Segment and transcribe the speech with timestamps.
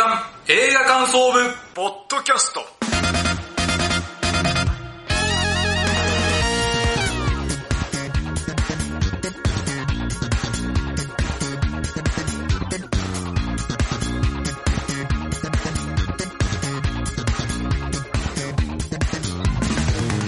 [0.00, 0.18] 刊
[0.48, 1.38] 映画感想部
[1.74, 2.60] ポッドキャスト。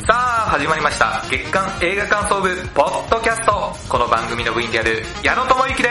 [0.07, 1.23] さあ始まりました。
[1.31, 3.75] 月刊映画感想部ポッドキャスト。
[3.89, 5.89] この番組の部員である矢野智之で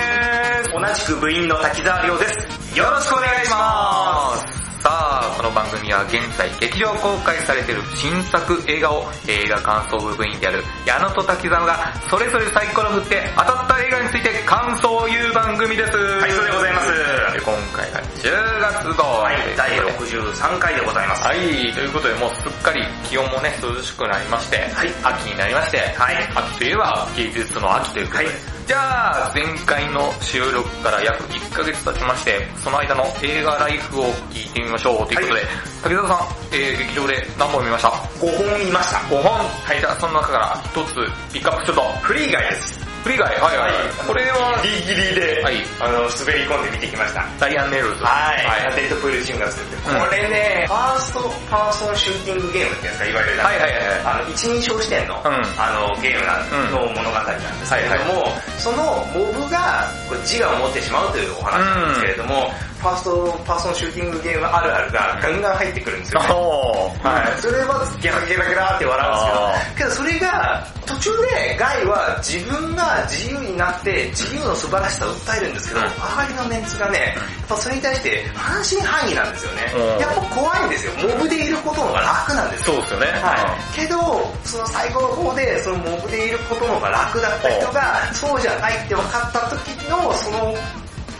[0.65, 0.71] す。
[0.71, 2.60] 同じく部員の滝沢亮です。
[2.75, 15.93] よろしくお願いしますさあ、この番組は現在劇場公開されている新作映画を映画感想部部員である矢野と滝沢がそれぞれサイコロ振って当たった映画について感想を言う番組です。
[15.93, 16.87] はい、そうでございます。
[16.87, 21.21] で今回が10月号はい第ことで63回でございます。
[21.27, 21.39] はい、
[21.75, 35.41] ということでもうすっかり気温もね、涼しくなりまして、はい秋になりまして、はい秋といえば芸術の秋ということで、はいじゃあ前回の収録から約1ヶ月経ちまして、その間の映画ライフを聞いてみましょうということで、はい
[35.81, 38.97] 滝沢さん、えー、劇場で何本見ました？5本見ました。
[39.13, 39.31] 5本。
[39.31, 42.90] はい、じゃあその中から1つピックアップすると、フリーガイです。
[43.03, 43.57] フリーガイ、はい。
[43.57, 43.71] はい、
[44.05, 45.57] これは、ギリギリで、はい。
[45.81, 47.25] あの、滑り込んで見てきました。
[47.39, 48.03] ライアン・レイノルズ。
[48.03, 48.75] はい、はい。
[48.75, 53.41] デッドプールチームが作ってこれね、 first person シューティングゲームってやつか、いわゆる。
[53.41, 55.33] はいはいはいあの、一人称視点の、うん。
[55.57, 56.37] あの、ゲームな
[56.69, 59.89] の物語なんですけれども、そのモブが
[60.21, 66.27] 自我を持ってしまうというお話なんですけれども、 first person シューティングゲームあるあるがガンガン入ってくるんですよね。
[66.27, 80.01] はい、それはゲラゲラゲラって笑うんですけど、けどそれが途中でガイは自分が自由になって自由の素晴らしさを訴えるんですけど、うん周りのメンツがね、やっぱそれに対して半信半疑なんですよねうん。
[80.01, 80.93] やっぱ怖いんですよ。
[81.07, 82.73] モブでいることの方が楽なんですよ。
[82.73, 83.05] そうですよね。
[83.21, 83.97] はい、けど、
[84.43, 90.55] その最後の方で、そのモブでいることの方が楽だった人が、そうじゃないって分かった時の、その、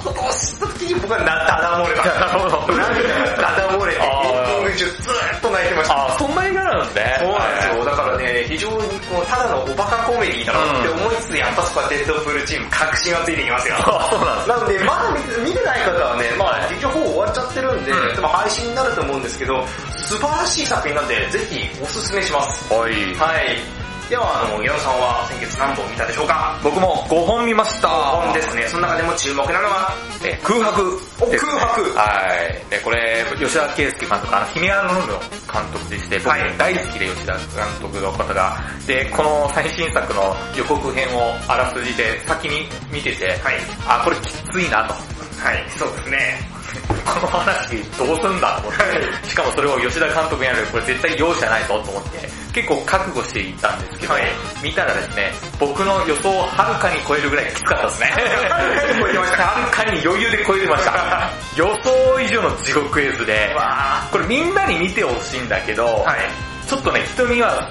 [0.01, 2.19] ことをた時に僕はなダダ漏れました。
[2.19, 2.73] なるほど。
[2.73, 6.05] ダダ漏れて、エンディング中ずーっと泣いてました。
[6.05, 7.17] あー、そんな映画なんですね。
[7.19, 7.85] そうなんですよ。
[7.85, 13.75] だからね、非常にこう、ただのおバカコメディだなって思いつつ、やっぱそこはデッドプールチーム確信がついてきますよ。
[13.77, 19.65] あ そうなんですなので、まだ見て見てない方はね、まあ、劇場方終わっちゃってるんで、うん多分配信になると思うんですけど、
[20.07, 22.73] 素晴らしい作品なんで、ぜひおすすめします。
[22.73, 22.91] はい。
[23.15, 23.80] はい。
[24.11, 26.59] では、あの、矢野さんは先月何本見たでしょうか？
[26.61, 27.87] 僕も5本見ました。
[27.87, 28.67] 5本ですね。
[28.67, 30.99] その中でも注目なのは、え空白ね。
[31.23, 32.69] お空白はい。
[32.69, 43.55] で、これ、吉田圭介監督、あの、ヒメアノルの監督でして、僕はい大好きで吉田監督の方が、で、この最新作の予告編をあらすじで先に見てて、はい。
[43.87, 44.93] あ、これきついなと。
[45.39, 46.60] はい、そうですね。
[46.87, 48.79] この話どうすんだと思っ
[49.23, 54.23] て、しかもそれを吉田監督にやる、これ絶対容赦ないぞと思って、結構覚悟していったんですけど、はい
[54.63, 58.11] 見たらですね、僕の予想をはるかに超えるぐらいきつかったですね。
[58.11, 61.29] はるかに余裕で超えてました。
[61.55, 66.19] 予想以上の地獄絵図で、わこれみんなに見てほしいんだけど、ーはい。
[66.67, 67.67] ちょっとね、人には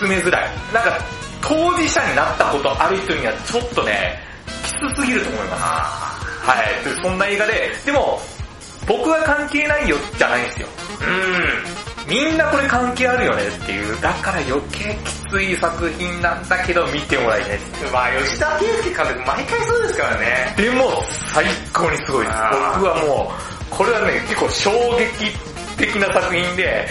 [0.00, 0.50] 勧めづらい。
[0.72, 0.98] なんか、
[1.42, 4.20] 当事者になったことある人にはちょっとね、
[4.64, 6.15] きつすぎると思います。
[6.42, 6.84] はい。
[6.84, 8.20] でそんな映画で、でも、
[8.86, 10.68] 僕は関係ないよじゃないんですよ。
[11.00, 11.86] うん。
[12.08, 17.92] みんなこれ関係あるよねっていう、だから余計きつい作品なんだけど見てもらいたいです。
[17.92, 20.54] まあ、吉田圭介監督、毎回そうですからね。
[20.56, 21.02] でも、
[21.34, 22.38] 最高にすごいです。
[22.76, 25.36] 僕はもう、これはね、結構衝撃
[25.76, 26.86] 的な作品で、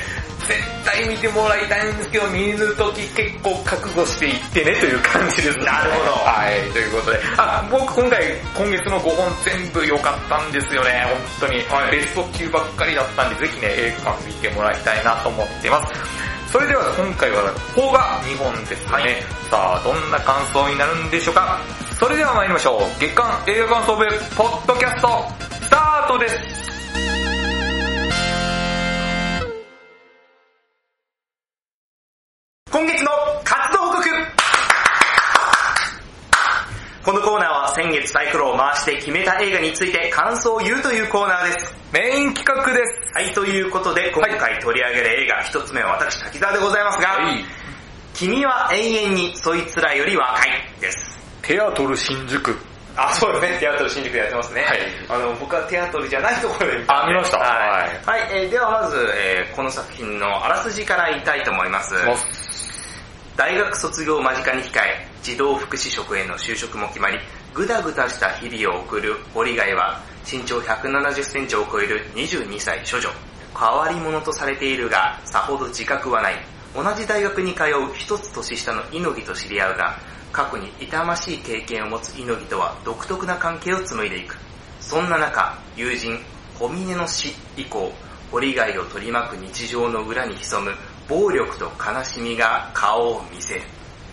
[0.47, 5.57] 絶対見てもらいたいんですけど、見るとき結構覚悟していってねという感じです。
[5.59, 7.19] なるほどはい、ということで。
[7.37, 8.21] あ、僕今回、
[8.55, 11.05] 今月の5本全部良かったんですよね、
[11.39, 11.61] 本当に。
[11.65, 15.93] はいベスト級ばっかりだったんで、ぜひね、映画館見てもらいたいなと思ってます。
[16.51, 18.91] それでは今回は邦画2本ですね。
[18.91, 21.59] はいさあ、どんな感想になるんでしょうか
[21.99, 22.99] それでは参りましょう。
[22.99, 25.07] 月間映画感想部、ポッドキャスト、
[25.65, 26.74] スタートです。
[32.85, 33.09] 今月の
[33.43, 34.03] 活動報告
[37.03, 41.73] このコーナーは先月サイクルを回して決めた映画について感想を言うというコーナーです。
[41.91, 43.11] メイン企画です。
[43.15, 47.43] はい、ということで今回取り上げる映画一つ目は私滝沢でございますが、はい。
[48.13, 50.49] 君は永遠にそいつらより若い
[50.79, 51.17] です。
[51.41, 52.55] テアトル新宿。
[52.97, 53.59] あ、そうですね。
[53.59, 54.61] テアトル新宿でやってますね。
[54.61, 57.49] はいあの、僕はテアトルじゃないところで見あ見ましたはい。
[58.05, 61.93] はいはい、えーではまず、えーこの作品のあらすじから言いたいと思います。
[63.37, 67.19] 大学卒業を間近に控え、児童福祉職への就職も決まり、
[67.53, 73.09] ぐだぐだした日々を送る堀貝は、身長170センチを超える22歳処女。
[73.59, 76.35] 変わり者とされているが、さほど自覚はない。
[76.73, 79.97] 同じ大学に通う一つ年下の猪木と知り合うが、
[80.31, 84.37] 過去に痛ましい経験を持つ猪木とは独特な関係を紡いでいく。
[84.79, 86.17] そんな中、友人、
[86.57, 87.91] 小峰の死以降、
[88.31, 90.71] 堀貝を取り巻く日常の裏に潜む
[91.07, 93.61] 暴力と悲しみが顔を見せる。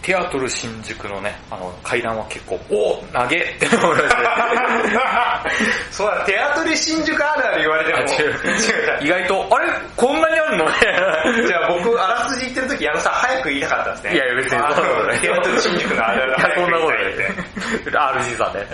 [0.02, 5.44] テアトル新宿のね、あの、階段は結構、おお投げって思いました
[5.92, 9.68] そうだ、テアトル新宿あるある言われても、違う 意外と、あれ？
[9.96, 10.64] こんなにあるの？
[10.68, 10.72] ね。
[11.46, 14.14] じゃあ僕、あらすじ言ってる時、矢野さん早く言いたかったんですね。
[14.14, 18.22] いやいや別にそんなことないテアトル新宿のあるあるいや、そんなことない。
[18.22, 18.66] RG さんで。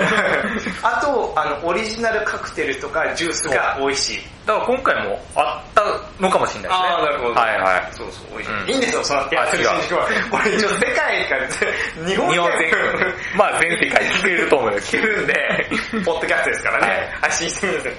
[0.82, 4.22] あと、あの、オリジナルカクテルとかジュースが美味しい。
[4.46, 5.82] だから今回もあった
[6.22, 6.88] のかもしれないですね。
[6.88, 7.88] あーなるほどはいはい。
[7.92, 8.54] そうそう、美味しい。
[8.62, 10.06] うんいいんですよ、そのテアトル新宿は。
[10.30, 11.48] これ一応世界から、
[12.06, 12.82] 日本日本全国、
[13.36, 14.78] まあ全世界聞けると思うよ。
[14.78, 15.34] 聞けるんで、
[16.04, 17.98] ポッドキャストですからね、発信してみるんですよ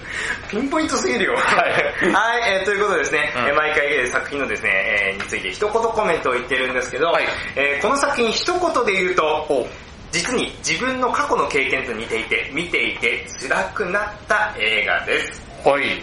[0.50, 1.36] ピンポイントすぎるよ。
[1.36, 2.12] はい。
[2.12, 4.70] はい、えーということでですね、うんえー毎回作品のですね、
[5.14, 7.26] えーについて一言コメントを言ってるんですけど、はい
[7.56, 9.68] えーこの作品一言で言うと、お
[10.12, 15.42] 実に自分の過去の経験と似ていて、見ていて辛くなった映画です。
[15.64, 16.02] はい。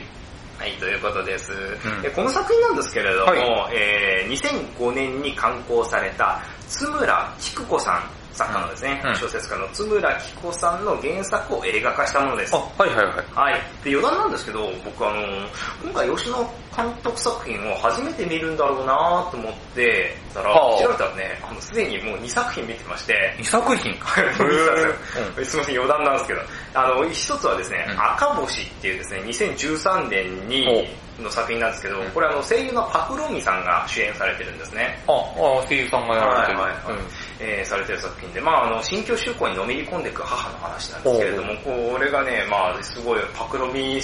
[0.58, 1.53] はい、ということです。
[1.53, 9.17] んでこの作品なんですけれども、はえー2005年に刊行された津村菊子さん作家のですね、うん。
[9.17, 12.55] 小説家の津村菊子さんの原作を映画化したものです。
[12.55, 13.17] あ。、はいはいはい。
[13.35, 13.61] はい。
[13.83, 15.23] で、余談なんですけど、僕あの、
[15.83, 16.37] 今回吉野
[16.77, 20.83] 監督作品を初めて見るんだろうなと思ってたら、はあ。
[20.83, 24.21] 調べたらね、あの、すでにもう2作品見てまして、2作品は
[25.41, 26.41] いすみません、余談なんですけど、
[26.75, 28.05] あの、一つはですね、うん。
[28.12, 32.11] 赤星っていうですね、2013年に、の作品なんですけど、うん。
[32.11, 35.03] これあの、声優のパクロミさんが主演されてるんですね。
[35.09, 35.17] あ、あ、
[35.67, 36.59] 声優さんがやられてる。
[36.59, 36.97] はいはいはい
[37.41, 44.00] えーされてる作品で、まああの、新居宗教にのめり込んでいく母の話なんですけれども、これがね、まあすごい、パクロミ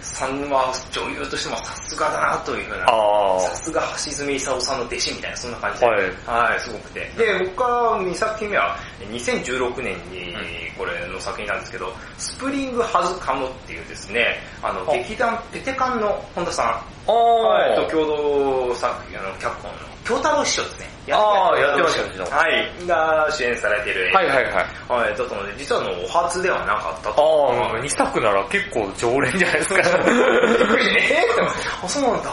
[0.00, 6.50] さんは女優としてもさすがだなというふうな、あさすが橋爪功さんの弟子みたいな、そんな感じで、はい。
[6.50, 7.00] はい、すごくて。
[7.16, 8.76] で、僕は2作品目は
[9.10, 10.34] 2016年に
[10.76, 17.90] これの作品なんですけど、スプリングハズカムっていうですね、あの、あ劇団ペテカンの本田さん、はい、とあ。
[17.90, 20.97] 共同作品、あの、脚本の、京太郎師匠ですね。
[21.12, 24.18] あーやってましたよはい、が主演されてる映画。
[24.20, 24.54] はいはいはい。
[24.88, 27.72] はい、だったので、実はあの、お初ではなかったあと。
[27.74, 29.80] あ、2作なら結構常連じゃないですか。
[29.80, 32.30] えーあ、そうなんだ。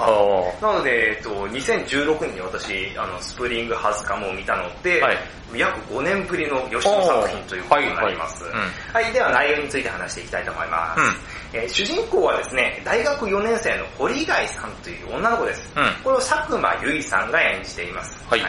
[0.62, 5.18] なので、えっと、2016年に私、あの、スプリングハズカムを見たので、はい
[5.54, 8.44] 約5年ぶりの吉野作品ということになります。
[8.44, 8.51] は
[8.94, 11.00] はいい、では内容について話していきたいと思います。
[11.00, 11.06] うん
[11.53, 15.71] えー主人公はですね、大学4年生の堀貝さんという女の子です。
[15.75, 18.18] うんこれを佐久間由衣さんが演じています。
[18.30, 18.42] はい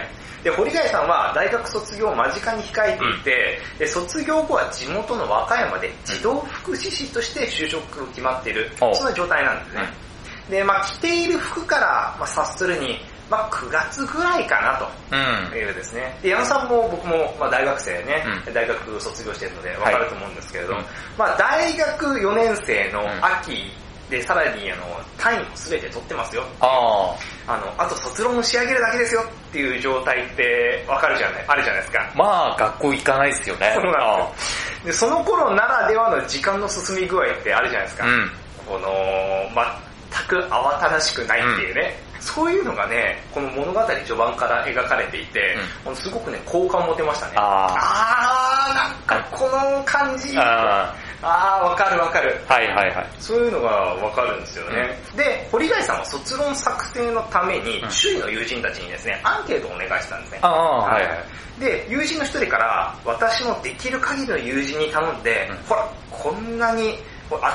[0.46, 9.82] で、堀貝さんは大学卒業を間近に控えていて、で卒業後は地元の和歌山で児童福祉士として就職が決まっている、おそんな状態なんですね。
[10.50, 13.00] で、まあ着ている服から、まあ、察するに、
[13.31, 14.88] まあ9月ぐらいかなと。
[15.11, 15.58] うん。
[15.58, 16.19] いうですね。
[16.23, 20.84] で、矢野さんも僕も、まあ、大学生ね、うん大学卒業してるので分かると思うんですけれど、はい
[21.19, 23.70] まあ、大学4年生のん秋
[24.11, 24.82] で、さらにあの
[25.19, 26.44] 単位も全て取ってますよ。
[26.61, 27.17] あ
[27.49, 32.12] あの、あと卒論を仕上げるだけですよっていう状態って分かるじゃない、あるじゃないですかあ。。
[32.14, 33.72] まあ、学校行かないですよね。
[33.75, 35.08] そうなんですよ。
[35.08, 38.06] で、その頃ならではの時間の進み具合ってあるじゃないですか。
[38.06, 38.31] うん。
[38.67, 38.88] この、
[40.12, 47.33] 全く慌ただしくないっていうね、そういうのがね、この物語序盤から描かれていて、もうすごくね、好感持てましたね。
[47.37, 50.37] ああー、なんかこの感じ。
[50.39, 52.41] ああー、わかるわかる。
[52.49, 52.55] あ。
[52.55, 53.07] はいはいはい。
[53.19, 54.99] そういうのがわかるんですよね。
[55.17, 60.39] で、堀貝さんは卒論作成のためにう、ん周囲の友人たちにですね、アンケートをお願いしたんですね。
[60.43, 61.61] ああ、はいはい。
[61.61, 66.99] で、友人の一人から、私のできる限りの友人に頼んで、うんほら、こんなに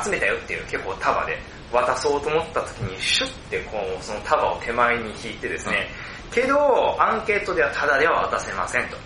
[0.04, 1.38] 集めたよっていう結構束で
[1.72, 5.88] 渡そうと思った時に、シュッてこう、その束を手前に引いてですね、
[6.32, 8.98] けど、アンケートではタダでは渡せませんと。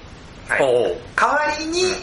[0.48, 0.98] はい。
[1.16, 1.94] 代わりに、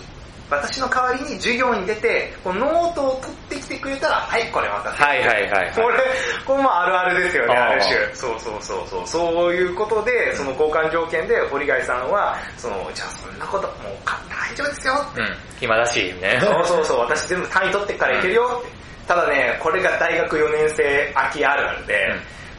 [0.50, 5.02] 私の代わりに授業に出て、このノートを取ってきてくれたら、はい、これ渡せ。
[5.02, 5.72] はいはいはい。
[5.74, 5.98] これ、
[6.44, 8.14] これもあるあるですよね、ある種。
[8.14, 9.06] そうそうそうそう。
[9.06, 14.94] そういうことで、その交換条件で、堀貝さんは、その、じゃあそんなこと、もうか大丈夫ですよ。
[15.16, 15.36] うん。
[15.58, 16.38] 暇だし、ね。
[16.42, 18.81] そうそうそう、私全部単位取ってっからいけるよって。
[19.12, 22.14] ただね、これが大学4年生秋あるあるで、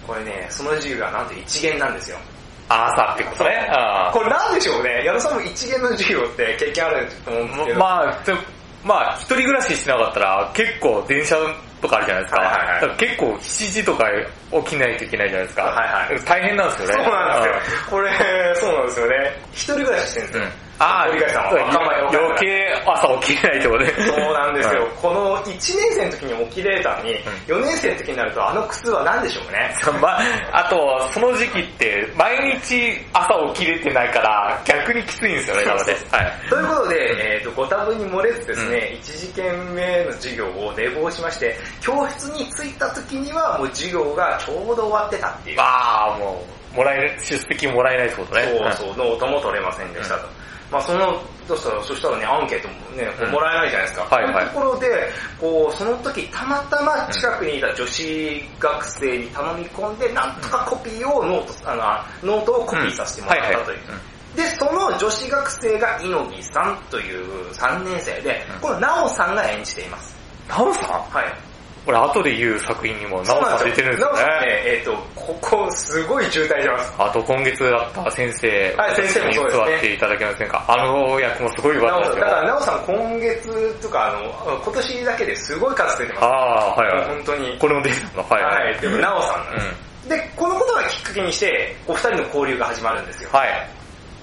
[0.06, 2.18] これね、その授業がなんと一元なんですよ。
[2.70, 3.68] 朝ってことね。
[3.72, 7.74] あこれなんでしょうね、矢野さんも一元の授業って経験あると思うんですけあ。
[7.74, 7.80] ど。
[7.80, 8.38] まあ、ちょ
[8.86, 11.36] まあ、一人暮らししてなかったら、結構電車
[11.82, 12.42] とかあるじゃないですか。
[12.42, 14.06] はいはいはい結構7時とか
[14.52, 15.64] 起きないといけないじゃないですか。
[15.64, 16.94] はいはい大変なんですよね。
[16.94, 17.82] そうなんですよ。
[17.90, 18.12] これ、
[18.56, 19.16] そうなんですよね。
[19.54, 20.46] 一人暮らししてるんですよ。
[20.80, 23.94] ああ、堀貝さんは若前若前余計朝起きれないってことね。
[24.08, 24.86] そうなんですよ。
[24.86, 25.62] うこの1年
[25.94, 27.16] 生の時に起きれたのに、
[27.48, 29.76] 4年生の時になるとあの苦痛は何でしょうね？
[30.02, 30.20] ま、
[30.52, 35.94] あと、その時期って、毎日朝起きれてないから、逆にきついんですよね、なので。
[36.12, 36.50] はい。
[36.50, 45.60] ということで、えー、とご多分に漏れずですね、1次元目の授業を寝坊しまして、教室に着いた時にはもう授業がちょうど終わってたっていう。
[45.60, 48.44] ああ、もう、もらえ出席もらえないってことね。
[48.74, 50.43] そうそう、ノートも取れませんでしたと。
[50.74, 54.16] まあその、どうしたら、そしたらね、アンケートもね、もらえないじゃないですか。
[54.16, 54.34] はいはい。
[54.34, 63.80] そういうところで、こう、その時たまたま近くにいた女子学生に頼み込んで、なんとかコピーをノート、あの、ノートをコピーさせてもらったという。
[64.36, 70.16] で、その女子学生が猪木さんという3年生でうん、このナオさんが演じています。
[70.50, 70.90] なおさん？
[71.12, 71.53] はい。
[71.86, 76.94] これ後で言う作品にもなおさん出てるんですねね。、えっ、と、ここすごい渋滞してます。
[76.98, 80.66] あと今月だった先生、はい先生もそうですね座っていただけませんか？
[80.68, 82.26] あの役もすごい良かったですよ。
[82.26, 86.24] だからナオさん今月とか、あの、今年だけですごい数出てます。
[86.24, 87.08] ああ、はいはい。
[87.08, 87.58] 本当に。
[87.60, 88.24] これも出てたの？
[88.30, 88.80] はいははいい。。
[88.80, 89.68] でも、ナオさんなんです。
[90.08, 93.30] うで、このことがきっかけにして、お二人の交流が始まるんですよ。
[93.30, 93.34] ん。
[93.34, 93.50] はい。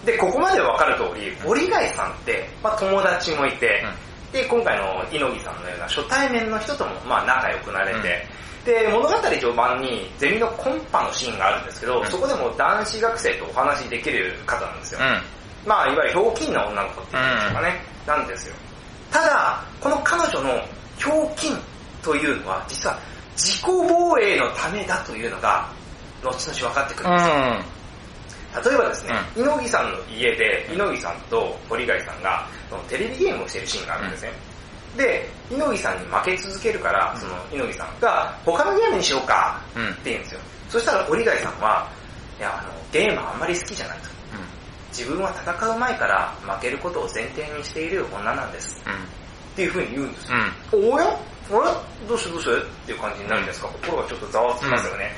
[0.07, 3.85] で、ここまでわかる通り、堀貝さんって、まあ友達もいて、
[4.33, 8.27] で、今回の猪木さんのような初対面の人とも、まあ仲良くなれて、
[8.65, 15.01] で、物語序盤にゼミのコンパのシーンがあるんですけど、うんそこでも男子学生とお話しできる方なんですよ。
[15.01, 15.69] うん。
[15.69, 18.55] まあ、いわゆるひょうきんな女の子っていうんでしょうかね、なんですよ。
[19.11, 20.63] ただ、この彼女の
[20.99, 21.57] ひょうきん
[22.03, 22.99] というのは、実は
[23.37, 25.69] 自己防衛のためだというのが、
[26.23, 27.35] 後々分かってくるんですよ。
[28.57, 28.65] うん。
[28.65, 34.33] 例えばですね、猪木さんの家で、猪木さんと堀貝さんが、そのテレビゲームをしてるシーンがあるんですね。
[34.97, 39.83] で、猪木さんに負け続けるから、その猪木さんが、他のゲームにしようかうん。
[39.83, 39.91] うん。
[39.93, 40.41] って言うんですよ。
[40.69, 41.89] そしたら堀貝さんは、
[42.39, 44.11] いや、あの、ゲームあんまり好きじゃないと。
[44.91, 48.83] 自分は戦う前から負けることを前提にしている女なんです。
[49.53, 50.39] っていう風に言うんですよ。
[50.73, 50.93] うん。
[50.95, 51.11] おやあ
[52.03, 52.09] れ？
[52.09, 52.51] どうしてどうして？
[52.57, 53.69] っていう感じになるじゃないですか。
[53.69, 55.13] 心がちょっとざわつきますよね。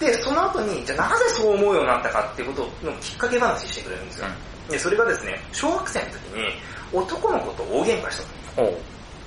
[0.00, 4.26] で、その後に、じゃあなぜそう思うようになったかっていうことのきっかけ話してくれるんですよ。
[4.70, 6.60] で、それがですね、小学生の時に
[6.92, 8.62] 男の子と大喧嘩したと。
[8.62, 8.70] おう。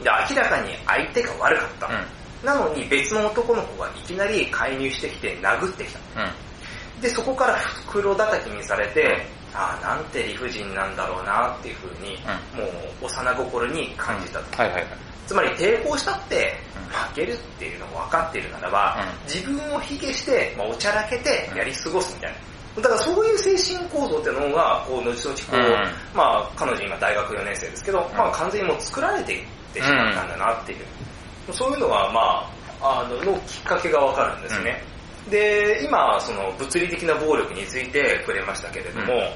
[0.04, 1.88] で、明らかに相手が悪かった。
[1.88, 2.46] うん。
[2.46, 6.00] なのに別の男の子がいきなり介入してきて殴ってきた。
[6.24, 7.02] うん。
[7.02, 12.18] で、そこから袋叩きにされて、ああ、なんて理不尽なんだろうなっていう風に、
[12.56, 12.64] も
[13.02, 14.62] う幼心に感じたと。
[14.62, 15.11] はいはいはい。
[15.32, 16.84] つまり抵抗したってうん。
[16.92, 22.34] 負けるっていうのを分かっているならば、自分を卑下して、まあ、おちゃらけてやり過ごすみたい
[22.76, 22.82] な。
[22.82, 26.18] だからそういう精神構造っていうのが、こう、後々こう、うん。
[26.18, 31.54] まあ、彼女今大学4年生ですけど、まあ、完全にもう作られていってしまったんだなっていう。
[31.54, 34.84] そういうのが、まあ、あの、のきっかけがわかるんですね。
[35.30, 39.30] で、今、その物理的な暴力について触れましたけれども、うん。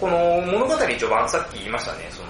[0.00, 2.28] この物語序盤さっき言いましたね、その、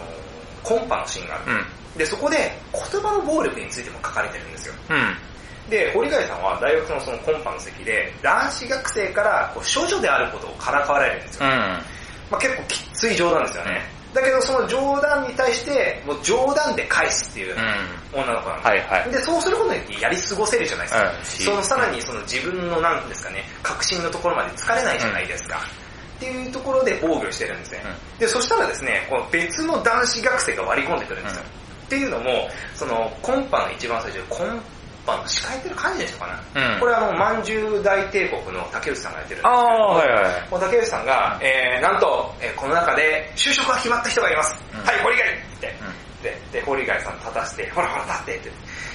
[0.66, 1.52] コンパのシーンがある。
[1.52, 1.98] うん。
[1.98, 2.36] で、そこで
[2.72, 4.74] 言葉の暴力についても書かれてるんですよ。
[4.90, 5.70] うん。
[5.70, 11.46] で、堀貝さんは大学のそのコンパの席で、男子学生からこう処女であることをからかわれるんですよ。
[11.46, 11.52] うん。
[12.30, 13.96] まあ、結構きつい冗談ですよね。
[14.14, 18.22] だけどその冗談に対して、もう冗談で返すっていううん。
[18.22, 18.70] 女の子なんですよ。
[18.70, 19.10] はいはい。
[19.10, 21.10] で、そうすることによってやり過ごせるじゃないですか。
[21.10, 25.60] うんそのさらにその自分のなんですかね、確信のところまで疲れないじゃないですか。
[26.16, 27.82] っていうところで防御してるんですね。
[28.18, 31.42] で、そしたらですね、この別の男子学生が割り込んでくるんですよ。
[31.86, 34.60] っていうのも、そのコンパの一番最初、コン
[35.06, 36.72] パの司会ってる感じでしたかな。
[36.74, 36.80] うん。
[36.80, 40.50] これはあの、まんじゅう大帝国の竹内さんがやってるんですけど、はいはい。
[40.50, 44.56] もう竹内さんが、えー、なんと、えーこの中で就職が決まった人がいます。
[44.74, 45.74] うんはい、堀貝って。
[46.22, 48.50] で、で、堀貝さん立たせて、ほらほら立ってって。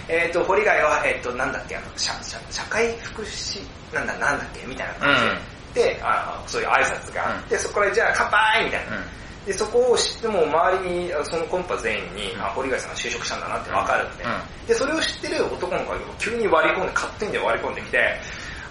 [0.09, 3.61] えっ、と、堀貝は、えっ、と、なんだっけ、あの、社、社、社会福祉、
[3.93, 5.27] なんだ、なんだっけ、みたいな感じで、
[5.73, 8.97] で、あそういう挨拶があって、そこからじゃあ乾杯みたいな。
[9.45, 12.41] で、そこを知っても周りに、あそのコンパ全員に、うん。
[12.41, 14.67] あ、堀貝さんが就職したんだなってわかるんで、うん。
[14.67, 18.19] で、それを知ってる男の子が急に割り込んで、勝手に割り込んできて、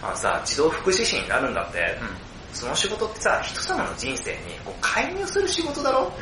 [0.02, 1.98] あのさ、児童福祉士になるんだって、
[2.52, 6.12] その仕事ってさ、人様の人生にこう介入する仕事だろ？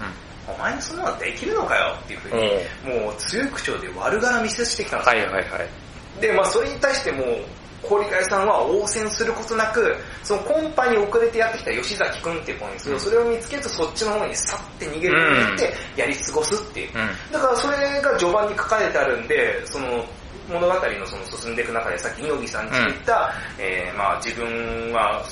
[0.46, 5.22] お前にそんなのできるのかよっていうふうに、もう強い口調で悪がらみせしてきたんですよ。
[5.24, 6.20] はいはいはい。
[6.22, 7.44] で、まあそれに対してもう、
[7.82, 16.90] 堀貝さんは応戦することなく、そのコンパに遅れてやってきた吉崎くんっていう子にする、うんそれを見つけるとそっちの方に去って逃げるようにって、やり過ごすっていう。
[17.32, 20.04] だからそれが序盤に書かれてあるんで、その
[20.48, 25.22] 物語のその進んでいく中でさっき猪木さんに言った、えーまあ自分は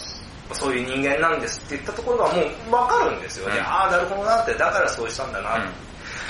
[0.53, 3.57] そういう人間なんですって言ったところがもうわかるんですよね。
[3.59, 5.63] うんああ、なるほどなって、だからそうしたんだなっ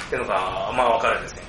[0.08, 1.42] ていうのが、まあわかるんですね。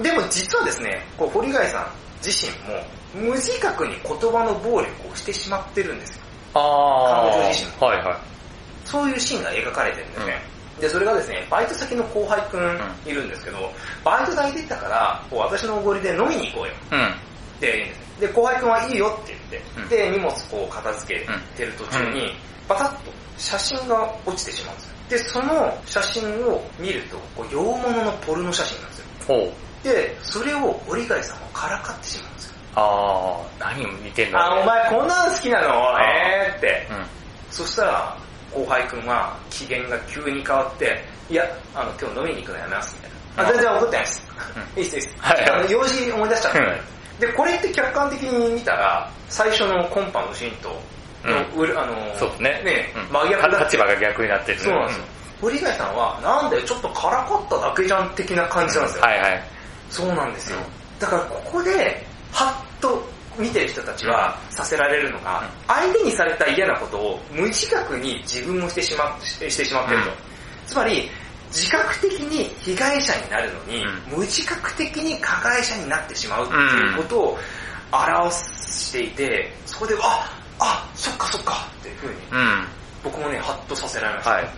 [0.00, 1.86] でも実はですね、こう堀貝さん
[2.24, 2.80] 自身も
[3.14, 6.22] 無自覚に言葉の暴力をしてしまってるんですよ。
[6.54, 7.30] ああ。
[7.32, 8.16] 彼女自身はいはい。
[8.84, 10.42] そういうシーンが描かれてるんですね。
[10.80, 13.72] で、それがですね、バイト先の後輩くんいるんですけど、
[14.04, 17.06] バイト代出たから、こう私のおごりで飲みに行こうようん。
[17.06, 17.10] っ
[17.60, 21.26] て言うんですで、後輩くんはいいよって言って、うんで、荷物こう片付け
[21.56, 22.34] てる途中に、
[22.68, 24.92] バタッと写真が落ちてしまうんですよ。
[25.10, 29.52] で、その写真を見ると、こう洋物のポルノ写真なんですよ。
[29.82, 32.51] で、それを折貝さんはからかってしまうんですよ。
[32.74, 34.62] あー、何を見てんだあ、ろうね。
[34.62, 35.96] お前こんなの好きなの？
[35.96, 36.86] あえーって。
[36.90, 37.06] うん。
[37.50, 38.16] そしたら、
[38.50, 43.50] 後輩くんは機嫌が急に変わって、いや、あの、今日飲みに行くのやめます、みたいな。
[43.50, 44.28] あ、全然怒ってないです。
[44.76, 45.14] いいっす、いいっす。
[45.18, 47.26] はいあの用事思い出しちゃった。
[47.26, 50.80] で、これって客観的に見たら、最初のコンパのシーンと、
[51.24, 52.62] うんあの、そうですね。
[52.64, 54.58] ね、うん真逆だ立場が逆になってる。
[54.58, 55.04] そうなんですよ。
[55.42, 59.02] 堀貝さんは、なんでちょっとからかっただけじゃん的な感じなんですよ。
[59.04, 59.42] はいはい。
[59.90, 60.58] そうなんですよ。
[60.98, 63.02] だからここで、はっと
[63.38, 70.10] 見てる人たちはさせられるのが、相手にされた嫌なことを無自覚に自分もしてしましてしまってると。
[70.10, 70.32] うん
[70.66, 71.10] つまり、
[71.50, 77.38] 自覚的に被害者になるのに、う無自覚的に加害者になってしまうっていうことを
[77.92, 82.66] 表していて、そこで、あ、あ、そっかそっかっていうふうに、うん。
[83.04, 84.30] 僕もね、ハッとさせられました。
[84.30, 84.48] はい。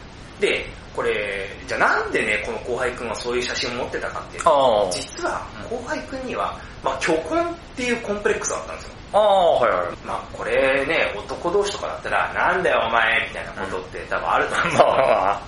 [0.41, 4.91] で、これ、じゃあなんでね、この後輩くんはそういう写真を持ってたかっていうと。
[4.93, 8.95] 実は後輩くんには、まあ虚婚っていうコンプレックスがあったんですよ。
[9.13, 9.21] あー、
[9.63, 9.97] はいはい。
[10.07, 15.43] まあこれね、男同士とかだったら、なんだよお前みたいなことって多分あると思うんですまけど、あ、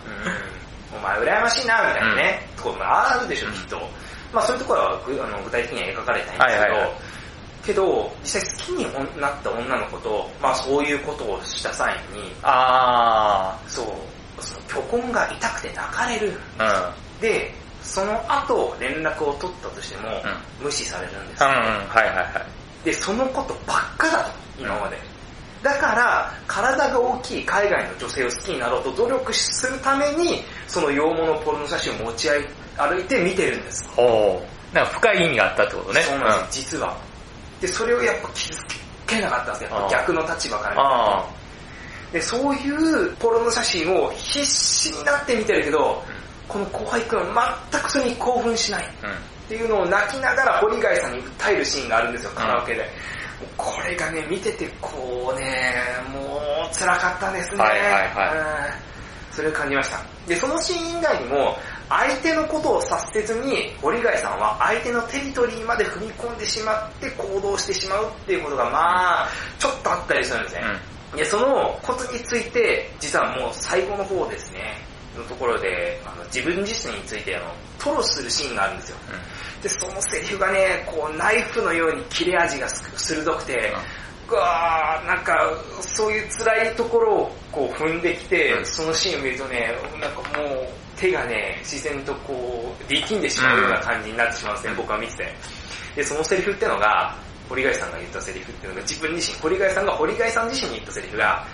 [0.92, 3.80] うん、お前羨ましいなみたいなね、ところがあるでしょ、きっと。
[4.32, 6.92] まあそういうところはぐあの具体的には描かれてないんですけど、はいはいはい。
[7.66, 13.86] けど、実際好きになった女の子と、まあそういうことをした際に、あそう、
[14.68, 16.32] その虚婚が痛くて泣かれる。
[16.58, 16.92] ー。
[17.20, 21.50] で、その後連絡を取ったとしても、うん無視されるんですうん。
[21.50, 22.46] うん、よ、はいはいは
[22.82, 22.84] い。
[22.84, 24.96] で、そのことばっかだと、今まで。
[25.62, 32.28] だから、体が大きい海外の女性を好きになろうと努力するために、その洋物ポルノ写真を持ち
[32.78, 33.88] 歩いて見てるんです。
[33.90, 34.42] ほ
[34.72, 34.74] う。
[34.74, 36.02] なんか深い意味があったってことね。
[36.02, 36.96] そうなんです、実は。
[37.60, 38.56] で、それをやっぱ気づ
[39.06, 39.88] けなかったんですよ。
[39.90, 41.45] 逆の立場から見
[42.12, 46.02] で、そういうポルノ写真を必死になって見てるけど、
[46.48, 48.84] この後輩くんは全くそれに興奮しない。
[48.84, 52.88] っていうのを泣きながら堀貝さんに訴えるシーンがあるんですよ、カラオケで。
[53.56, 55.76] これがね、見ててこうね、
[56.12, 57.62] もう辛かったですね。
[57.62, 58.38] はいはいはい
[58.80, 58.96] うん
[59.36, 60.02] それを感じました。
[60.26, 61.58] で、そのシーン以外にも、
[61.90, 70.62] 相手のことを察せずに、堀貝さんは相手のテリトリーまで踏み込んでしまって行動してしまうっていうことが、まあ、ちょっとあったりするんですね。
[71.14, 74.78] で、そのことについて、実はもう最後の方ですね、
[75.16, 77.46] のところで、あの自分自身についてあの、
[77.78, 78.96] 吐露するシーンがあるんですよ。
[79.62, 83.72] で、そのセリフがね、こう、ナイフのように切れ味がす鋭くて、
[84.28, 85.36] うわーなんか、
[85.80, 95.34] そういう辛いところをこう踏んできて、うんそのシーンを見るとね、なんかもう、手がね、自然とこう、力んでしまうような感じになってしまうんですね、僕は見てて。
[95.96, 97.16] で、そのセリフってのが、
[97.48, 101.46] 堀貝さんが言ったセリフっていうのが自分自身、堀貝さんが堀貝さん自身に言ったセリフが、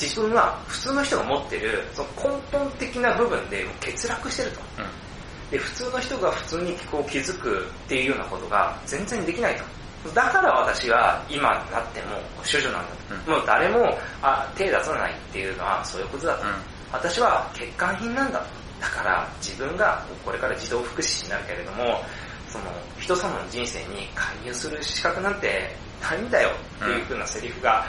[0.00, 4.60] 自分は普通の人が持ってるその根本的な部分で欠落してると。
[5.50, 10.10] で、普通の人が普通にこう気づくっていうようなことが全然できないと。
[10.10, 13.30] だから私は今になっても処女なんだと。
[13.30, 16.44] もう誰もあ手出さないっていうのはそういうことだと。
[16.92, 18.46] 私は欠陥品なんだと。
[18.80, 22.02] だから自分がこれから児童福祉士になるけれども、
[22.54, 22.64] その
[23.00, 27.84] 人様の人生に介入する資格なんてないんだよっていう風なセリフが、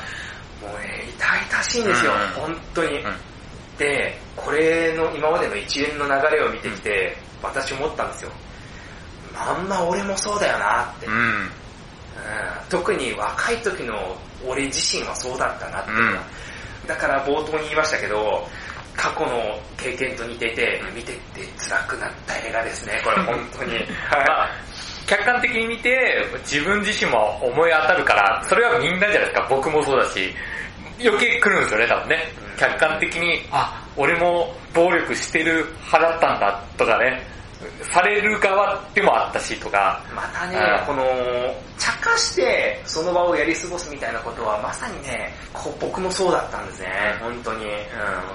[0.60, 3.04] もうね、痛々しいんですよ、うん本当に。
[3.78, 8.32] で、これの今までの一連の流れを見てきて、私思ったんですよ。
[9.36, 11.06] まんま俺もそうだよなって。
[11.06, 11.14] うん。
[11.14, 11.50] うん
[12.70, 16.24] 特に若い時の俺自身はそうだったなっていうのが、
[16.88, 18.48] だから冒頭に言いましたけど、
[18.96, 21.20] 過去の経験と似てて、見てて
[21.58, 23.80] 辛くなった映画ですね、これ 本当に。
[24.12, 24.50] まあ、
[25.06, 30.34] 客観的に見て、自分自身も思い当たるから、それはみんなじゃないですか、僕もそうだし、
[31.04, 32.32] 余計来るんですよね、多分ね。
[32.58, 37.22] 客観的に、あ、俺も暴力してる派だったんだとかね、
[37.92, 40.86] される側でもあったしとか、またねう、ん。
[40.86, 41.04] この、
[41.78, 45.34] 茶化してその場をやり過ごすみたいなことはまさにね、
[45.80, 47.66] 僕もそうだったんですね、本当に。
[47.66, 47.72] うん、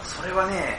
[0.05, 0.79] それはね、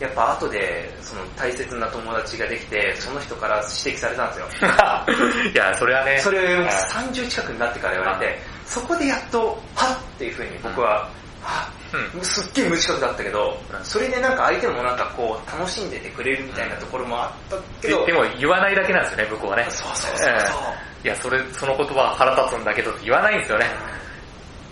[0.00, 4.46] やっぱ後で、その大切な友達ができて、その人から指摘されたんですよ。
[5.52, 6.66] いや、それはね、それうん。
[6.66, 11.08] 30近くになってから言われて、そこでやっと、はっっていう風に僕は、
[11.42, 19.66] はうんっすっげえ無自覚だったけど、それでなんか相手もなんかこう楽しんでてくれるみたいなところもあったけど、ででも言わないだけなんですよね、向こうはね。
[19.70, 20.60] そうそうそうそう。
[21.02, 23.66] いや、それ、その言葉は腹立つんだけど言わないんですよね。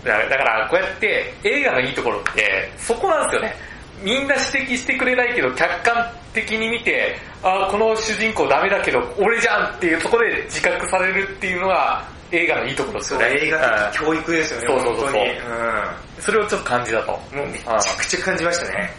[0.05, 3.55] だから、こうやって映画のいいところって、そこなんですよね。
[4.01, 13.25] みんな指摘してくれないけど、客観的に見て、あこの主人公ダメだけど、俺じゃんっていうところで自覚されるっていうのが、映画のいいところですよね。
[13.41, 15.29] 映画的教育ですよね、そうそうそうそう本当に。
[15.29, 17.11] うんそれをちょっと感じだと。
[17.11, 18.93] もうめちゃくちゃ感じましたね。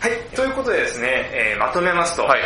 [0.00, 2.40] はい、ということでですね、えーまとめますと、はい。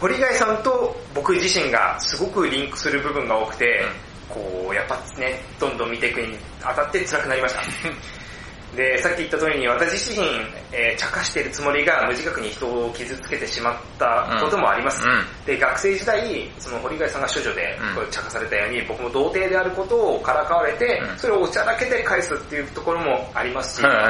[0.00, 3.84] 堀貝さんと僕自身がすごくリンクする部分が多くて、
[4.28, 7.62] こう、やっぱね、どんどん見ていくにあたって辛くなりました。
[8.76, 10.26] で、さっき言った通りに私自身、
[10.72, 15.06] えー茶化しているつもりが無自覚に人を傷つけてしまったこともあります。
[15.06, 15.24] うん。
[15.46, 17.94] で、学生時代、その堀貝さんが処女でうん。
[17.94, 21.18] こう茶化されたように、僕も童貞であることをからかわれて、うん。
[21.18, 24.08] それをおちゃらけて返すっていうところもありますし、や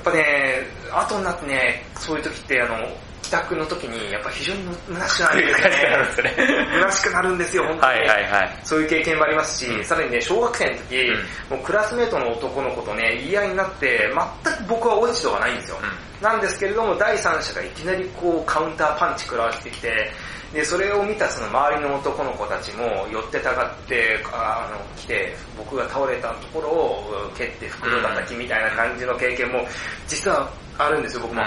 [0.00, 2.88] っぱね、後になってね、そういう時って、あの、
[3.28, 6.34] 帰宅の時に、やっぱ非常に虚しくなるんですね。
[6.80, 7.92] 虚しくなるんですよ、本当に。
[7.92, 8.60] はいはいはい。
[8.64, 11.12] そういう経験もありますし、うんさらにね、小学生の時、
[11.50, 14.10] もうクラスメートの男の子とね、言い合いになって、
[14.44, 15.76] 全く僕は落ち度がないんですよ。
[16.22, 20.10] なんですけれども、第三者がいきなりこう、カウンターパンチ食らわしてきて、
[20.54, 29.66] で、それを見たその周りの男の子たちも寄ってたがって、ああの、来て、僕が倒れたところを蹴って袋叩きみたいな感じの経験も、
[30.06, 31.42] 実はあるんですよ、僕も。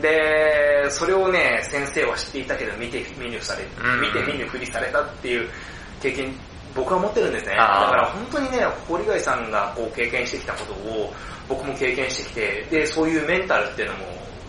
[0.00, 5.48] で、それをね、先生は知っていたけど、見て見ぬされ、うん見て見ぬふりされたっていう
[6.02, 6.34] 経験、
[6.74, 7.52] 僕は持ってるんですね。
[7.52, 11.14] だから本当にね、堀貝さんがこう経験してきたことを、
[11.48, 14.04] 僕も経験してきて、で、そういうメンタルっていうのも、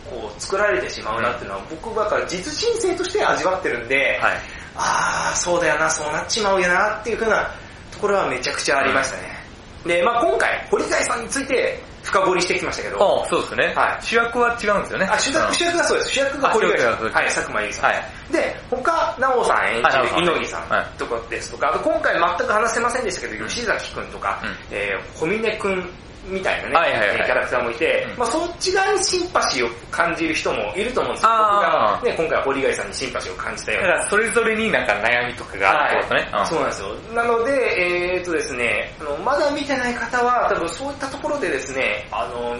[0.09, 4.37] こう、作られてしまうなっていうのは、僕はだから実人生として味わってるんで、はい。
[4.75, 7.49] ああ、そうだよな、そうなっちまうよなっていうふうな
[7.91, 9.36] ところはめちゃくちゃありましたね。
[9.85, 13.73] で、まあ今回、堀貝さんについて深掘りしてきましたけど、あそうですね。
[13.75, 15.05] はい主役は違うんですよね。
[15.11, 16.11] あ、主役、主役がそうです。
[16.11, 17.03] 主役があ堀貝さん。
[17.03, 17.91] はい、佐久間由衣さん。
[17.91, 18.33] はい。
[18.33, 25.89] で、他、奈緒さん演じるはい奈緒さん猪木さはいんとかですとか、あと今回全く話せませんでしたけど、吉崎くんとか、うんえー、小峰くん
[26.27, 31.29] みたいなね、はいはいはいえーキャラクターもいて、うんまあそっち側にシンパシーを感じる人もいると思うんですよ。
[31.29, 33.87] 僕が、ね、今回堀貝さんにシンパシーを感じたような。
[33.89, 36.45] だからそれぞれになんか悩みとかがあるってことね。
[36.45, 36.95] そうなんですよ。
[37.15, 42.55] なので、えー、っとですね、あの、まだ見てない方は、多分そういったところでですね、あの、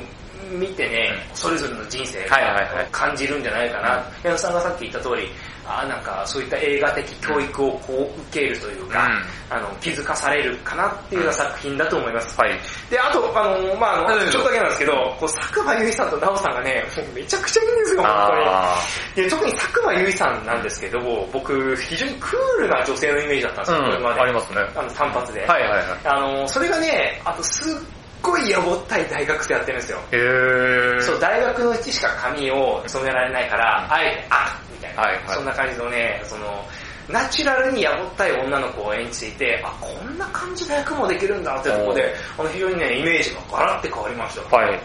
[0.52, 4.04] 見てね、それぞれの人生はいはいはいを感じるんじゃないかな。
[4.24, 5.30] 矢野さんがさっき言った通り、
[5.68, 9.08] あーなんかそういった映画的教育をこう受けるというか、
[9.50, 12.40] あの、気づかされるかなっていうような作品だと思います。
[12.40, 12.60] はい。
[12.90, 18.46] で、あと、あの、まああちょっとだけなんですけど、こう、佐久間由衣さんと奈緒さんがね、めちゃくちゃいいんですよ、本当に。
[18.48, 18.76] あ
[19.16, 21.00] で、特に佐久間由衣さんなんですけど、
[21.32, 24.22] 僕、非常にクールな女性のイメージだったんですよ、これまで。
[24.22, 24.62] ありますね。
[24.76, 25.46] あの、単発で。
[25.46, 25.84] はいはいはい。
[26.06, 27.74] あの、それがね、あとすっ
[28.22, 30.00] ごいやぼったい大学生やってるんですよ。
[30.12, 31.02] へー。
[31.02, 36.66] そう、大学のうちしか髪を染められないから、あえて、あみたいな、はいはいそんな感じのね、その、
[37.10, 44.56] ナチュラルにやぼったい女の子を演じていて、あ、こんな感じの役もできるんだってところで、あの非常にね、イメージがガラッて変わりました。
[44.56, 44.70] はい。
[44.70, 44.78] はい。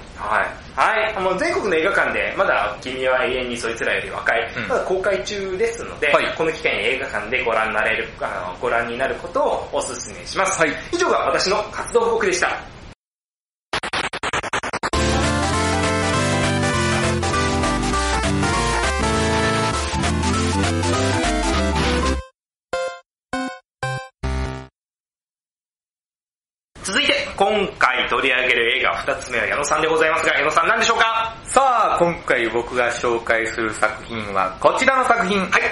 [0.77, 1.23] はい。
[1.23, 10.61] もう全国の映画館で、まだ君は永遠にそいつらより若い、うんまだ公開中ですので、はいこの機会に映画館でご覧になれる、あのご覧になることをお勧めします。
[10.61, 10.71] はい。
[10.93, 12.61] 以上が私の活動報告でした。
[27.43, 31.35] 今回取り上げる映画2つ目は矢野さんでございますが、矢野さん何でしょうか？
[31.43, 35.41] さあ、今回僕が紹介する作品はこちらの作品。
[35.41, 35.63] はい。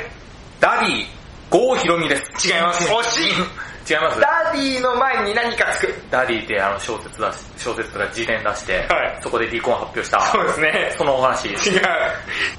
[0.58, 1.06] ダディ、
[1.48, 2.48] 郷ひろみです。
[2.52, 2.90] 違います。
[2.90, 4.20] 惜しい違います？
[4.20, 5.94] ダディの前に何かつく。
[6.10, 10.20] ダディってあの小説出し、小説とか辞典出して、はいそこで離婚発表した。
[10.32, 10.94] そうですね。
[10.96, 11.48] そのお話。
[11.48, 11.82] 違う。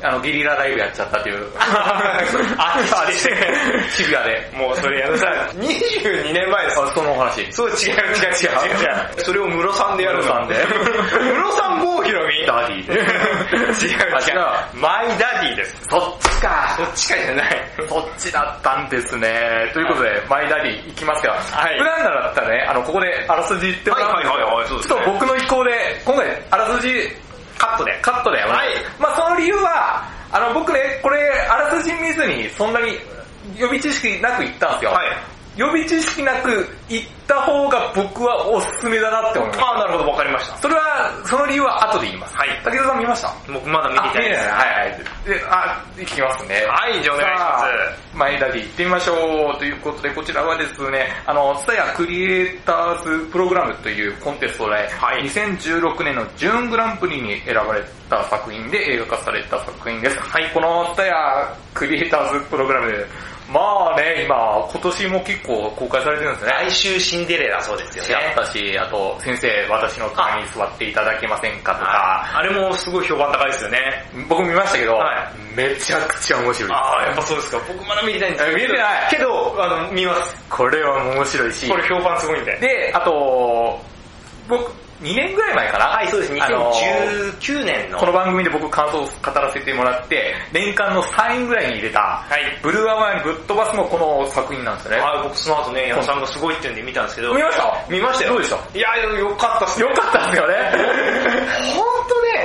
[0.04, 1.48] あの、ゲリラライブやっちゃったっていう。
[1.58, 4.52] ああれ渋谷で。
[4.54, 6.82] もうそれ矢野さん、22年前です。
[6.82, 7.52] あそのお話。
[7.52, 8.86] そう違う違う違う違う違
[9.20, 9.24] う。
[9.24, 10.24] それを室さんでやるの。
[10.24, 12.94] 室さんで室さん郷ひろみダディで。
[12.94, 14.40] 違う違う。
[14.40, 15.76] あマイダディです。
[15.90, 16.76] そっちか。
[16.78, 17.72] どっちかじゃない。
[17.88, 19.72] そっちだったんですね。
[19.74, 25.72] ということで、マイダディ行きますが、はい普段ならだったらね、あの、ここであらすじ言ってもらうんですけどはいはいはいはいそうですねちょっと僕の意向で、
[26.06, 26.94] 今回、あらすじ
[27.58, 28.00] カットで。
[28.02, 28.70] カットで、はい
[29.02, 31.18] まあその理由は、あの、僕ね、これ、
[31.50, 33.02] あらすじ見ずに、そんなに
[33.58, 34.92] 予備知識なく行ったんですよ。
[34.94, 35.08] はい。
[35.58, 39.62] 予備知識なく行った方が僕はおすすめだなって思います。
[39.62, 40.58] ああ、なるほど、わかりました。
[40.58, 42.36] それは、その理由は後で言います。
[42.38, 43.34] はい武田さん見ました？
[43.52, 44.42] 僕まだ見ていたいです。
[44.42, 45.00] はいはい。
[45.26, 46.66] で、あ、いきますね。
[46.68, 47.62] はい、じゃあお願いします。
[47.62, 47.68] さ
[48.14, 60.20] あマイダディ行ってみましょうということで、こちらはですね、あの、ツタヤクリエイターズプログラムというコンテストで、はい2016年の準グランプリに選ばれた作品で映画化された作品です。
[60.20, 63.06] はい、このツタヤクリエイターズプログラムで、
[63.50, 64.36] まあね、今、
[64.72, 66.52] 今年も結構公開されてるんですね。
[66.52, 68.34] 来週シンデレラそうですよやっね。
[68.36, 74.06] たし、あと、先生、私の隣に座っていただけませんかとか、あれもすごい評判高いですよね。
[74.30, 76.72] 僕見ましたけど、はめちゃくちゃ面白い。
[76.72, 77.60] ああ、やっぱそうですか。
[77.68, 80.36] 僕まだ見てないんです見てないけど、あの、見ます。
[80.50, 82.56] これは面白いし、これ評判すごいんで。
[82.58, 83.80] で、あと、
[84.48, 84.72] 僕、
[85.02, 85.86] 2年ぐらい前かな？
[85.88, 86.44] はい、そうです。
[86.44, 87.98] あの2019年の。
[87.98, 92.60] この番組で僕感想を語らせてもらって、年間の3位ぐらいに入れた、はい。
[92.62, 95.00] ブルーアワーにぶっ飛ばすもこの作品なんですよね。
[95.02, 97.34] はい、僕その後ね、矢野さんがすごいって言うんで見たんですけど。
[97.34, 97.86] 見ました？
[97.90, 98.32] 見ましたよ。
[98.34, 98.78] どうでした？
[98.78, 100.56] いや、よかったっすよかったですよね。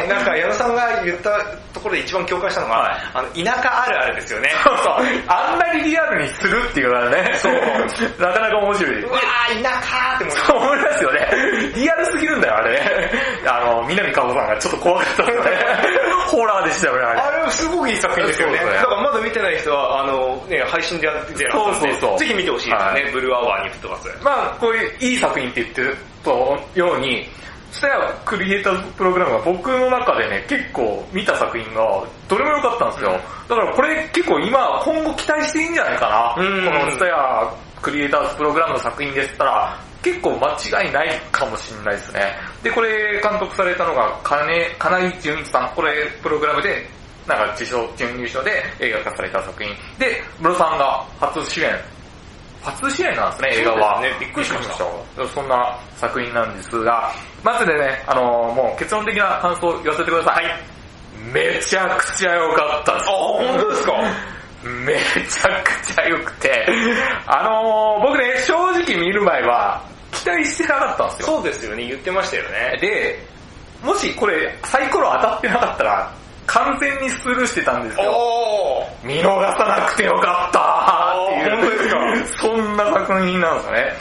[0.08, 1.30] なんか矢野さんが言った
[1.72, 4.50] ところで一番共感したのが、はいあの、田舎あるあるですよね。
[4.64, 4.94] そうそう。
[5.28, 7.52] あんなにリアルにするっていうのはね、そう
[8.20, 9.04] なかなか面白い。
[9.04, 10.36] うわー、田舎って思う。
[10.36, 11.28] そう思いますよね。
[11.74, 13.10] リアルすぎるんだよ、あれね。
[13.46, 15.50] あの、南かほさんがちょっと怖かったですよね。
[16.26, 17.20] ホラーでしたよね、あれ。
[17.20, 18.58] あれすごくいい作品ですよね。
[18.58, 24.18] だからまだ見てない人は、あの、ね、配信でやってるそうそうそうぜひ見てほしいですね、はブルーアワーに吹っ飛ばす。
[24.22, 27.28] まあ、こういういい作品って言ってるとように、
[27.72, 33.12] スタヤクリエイターズプログラムが僕の中でね、結構見た作品がどれも良かったんですよ。
[33.48, 36.42] だからこれ結構今、今後期待していいんじゃないかな。
[36.42, 37.52] うんこのスタヤ
[37.82, 42.20] クリエイターズプログラムの作品でしたら、結構間違いないかもしれないですね。
[42.62, 45.70] で、これ監督されたのが金、金井純一さん。
[45.74, 46.88] これプログラムで、
[47.26, 49.74] なんか受賞、準優勝で映画化された作品。
[49.98, 51.74] で、ムロさんが初主演
[52.70, 54.00] 初主演なんですね、映画は。
[54.00, 54.84] ねびっくりしました
[55.22, 55.28] た。
[55.28, 58.22] そんな作品なんですが、まずでね、あの
[58.54, 60.44] もう結論的な感想を言わせてください。
[61.32, 63.06] めちゃくちゃ良かったです。
[63.06, 63.92] 本当ですか？
[64.66, 66.66] めちゃくちゃ良くて、
[67.26, 69.80] あのー僕ね、正直見る前は
[70.12, 71.26] 期待してなかったんですよ。
[71.36, 72.76] そうですよね、言ってましたよね。
[72.80, 73.24] で、
[73.82, 76.10] もしこれサイコロ当たってなかったら、
[76.46, 78.86] 完全にスルーしてたんですよ。
[79.02, 82.26] 見逃さなくてよかったっていう。
[82.38, 83.92] そんな作品なんですよね。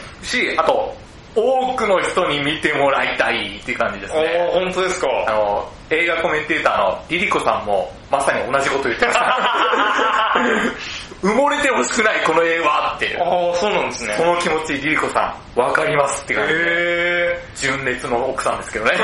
[0.53, 0.95] し、あと、
[1.35, 4.49] 多くの人に見てもらいたいっていう感じですね。
[4.53, 5.07] 本当ですか？
[5.27, 10.35] あの、映画コメンテーターのリリコさんもまさに同じこと言ってました。
[11.25, 13.17] 埋もれてほしくないこの映画って。
[13.19, 14.13] あー、そうなんですね。
[14.15, 16.59] この気持ちリリコさん、わかりますって感じで。
[16.59, 18.91] へ純烈の奥さんですけどね。
[18.93, 18.99] は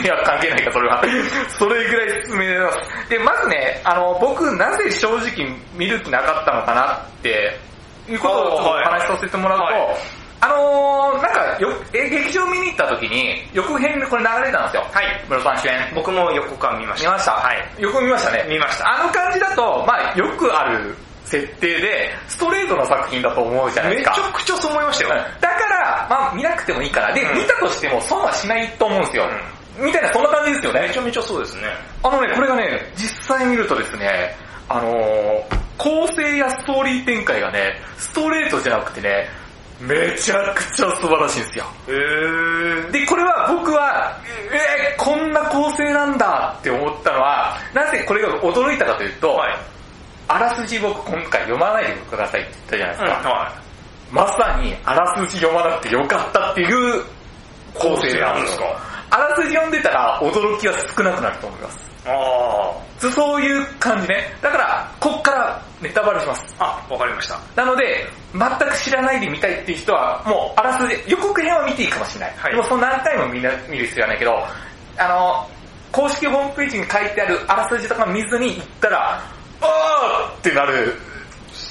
[0.02, 1.04] いや、関係ないか、それは。
[1.58, 3.08] それぐらい進められます。
[3.08, 7.56] で、まずね、あの、僕、なぜ正直見る気なかったのかなって、
[8.08, 9.96] いうことをちょっとお話しさせてもらうと、はいはい
[10.46, 14.86] あのー、なんかよ、え劇場見に行った時に、予告編でこれ流れたんですよ。
[14.92, 15.24] はい。
[15.28, 15.92] ムロさん主演。
[15.94, 17.10] 僕も横感見ました。
[17.10, 17.32] 見ました？
[17.32, 17.68] はい。
[17.78, 18.46] 予告見ましたね。
[18.48, 18.88] 見ました。
[18.88, 24.32] あの感じだと、まあよくある設定で、ストレートな作品だと思うじゃないめちゃですか。
[24.38, 25.10] くちゃそう思いましたよ。
[25.40, 27.12] だから、まあ見なくてもいいから。
[27.12, 29.24] で、うん見たとしても損はしないと思うんですよ。
[29.78, 30.90] みたいな、そんな感じですよねめ。
[30.90, 31.62] ちゃめちゃそうですね。
[32.02, 34.34] あのね、これがね、実際見るとですね、
[34.68, 35.42] あのー、
[35.76, 39.28] 構成やストーリー展開がね、ストレートじゃなくてね、
[39.80, 41.64] めちゃくちゃ素晴らしいんですよ。
[41.88, 42.90] へー。
[42.90, 44.18] で、これは僕は、
[44.50, 49.56] えー、こんな構成なんだって思ったのは、なぜこれが驚いたかというと、はい。
[50.28, 53.30] あらすじ僕今回読まないでくださいって言ったじゃないですか。
[53.30, 53.52] は
[54.10, 57.04] まさにあらすじ読まなくてよかったっていう
[57.74, 58.64] 構成なんですか。
[59.10, 61.78] あらすじ読んでたら驚きは少なくなると思います。
[62.06, 62.14] い。
[62.14, 64.34] あそそういう感じね。
[64.40, 66.42] だから、こっからネタバレします。
[66.58, 66.64] ー。
[66.64, 67.38] あ、わかりました。
[67.54, 72.34] なので、全く知らないで見たいっていう人は、もう、あらすじ、予告編は見ていいかもしれない。
[72.38, 74.46] はいでも、その何回も見な見る必要はないけど、
[74.98, 75.50] あの、
[75.92, 79.22] 公式ホームページに書いてあるあらすじとか見ずに行ったら、
[79.60, 80.94] あーってなる、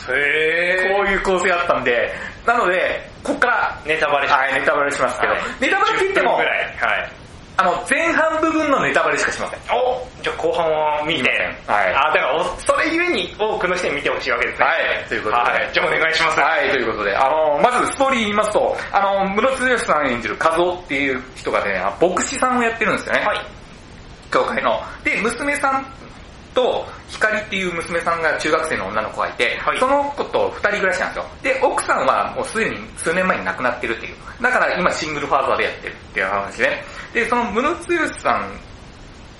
[0.10, 2.14] へこういう構成だったんで、
[2.46, 6.66] なので、こっから、ネタバレしはい、ネタバレしますけど、はいネタバレって言って10分もぐ、らい。
[6.78, 7.12] はい。
[7.58, 9.60] あの、前半部分のネタバレしかしません。
[9.76, 11.30] おじゃあ後半は見て。
[11.68, 14.66] はいあ、だからお、それゆえに多くの人に見てほしいわけですね。
[14.66, 14.74] は
[15.06, 15.42] い、ということで。
[15.44, 15.70] はい。
[15.72, 16.40] じゃあお願いします。
[16.40, 23.22] はい、ということで、あの、まずストーリー言いますと、あの、室津義さん演じる和夫っていう人がね、牧師さんをやってるんですよね。
[23.22, 23.46] はい。
[24.32, 24.82] 教会の。
[25.04, 25.86] で、娘さん
[26.56, 31.26] と、光っていう娘さんが中学生の女の子がいて、はいその子と二人暮らしなんですよ。
[31.44, 34.16] で、奥さんはもうすでに数年前に亡くなってるっていう。
[34.42, 36.84] だから今シングルファーザーでやってるっていう話ね。
[37.14, 38.50] で、その室津義さん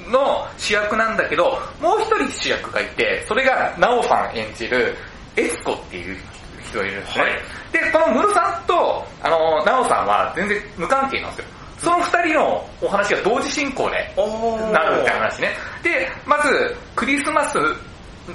[0.08, 4.96] の主役なんだけど、もう一人主役がいて、それが、なおさん演じる、
[5.36, 6.18] エツコっていう
[6.64, 7.24] 人がいるんですね。
[7.24, 11.46] はいで、このムロさんと、あの、ナオさんは全然無関係なんですよ。
[11.78, 15.50] その二人のお話が同時進行でおなるって話ね。
[15.84, 17.58] で、まず、クリスマス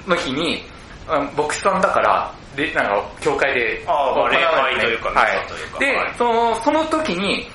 [0.06, 0.62] の日に、
[1.08, 7.50] うん牧師さんだから、で、なんか、教会でああ礼拝というかはいというかではい、その、その時に、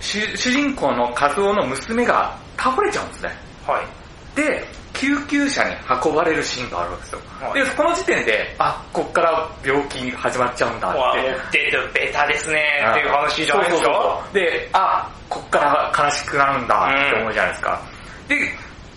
[0.00, 3.30] 主主人公の和夫の娘が倒れちゃうんですね。
[3.66, 4.36] はい。
[4.36, 7.20] で、救急車に運ばれるシーンがあるわけですよ。
[7.40, 11.58] はいで、この時点で、あ、こっから病気始まっちゃうんだわって。
[11.58, 14.22] 出てベタですねっていう話じゃないですか。
[14.32, 17.80] で、あ、こっから悲しくなるんだって思うじゃないですか。
[18.28, 18.36] で、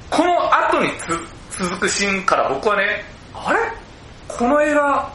[0.10, 0.90] この後に
[1.50, 3.60] つ続くシーンから僕はね、あれ？
[4.28, 5.12] この映画、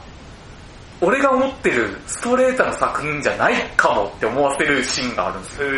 [1.01, 5.69] 俺が思ってるストレートな作品じゃないかもって思わせるシーンがあるんですよ。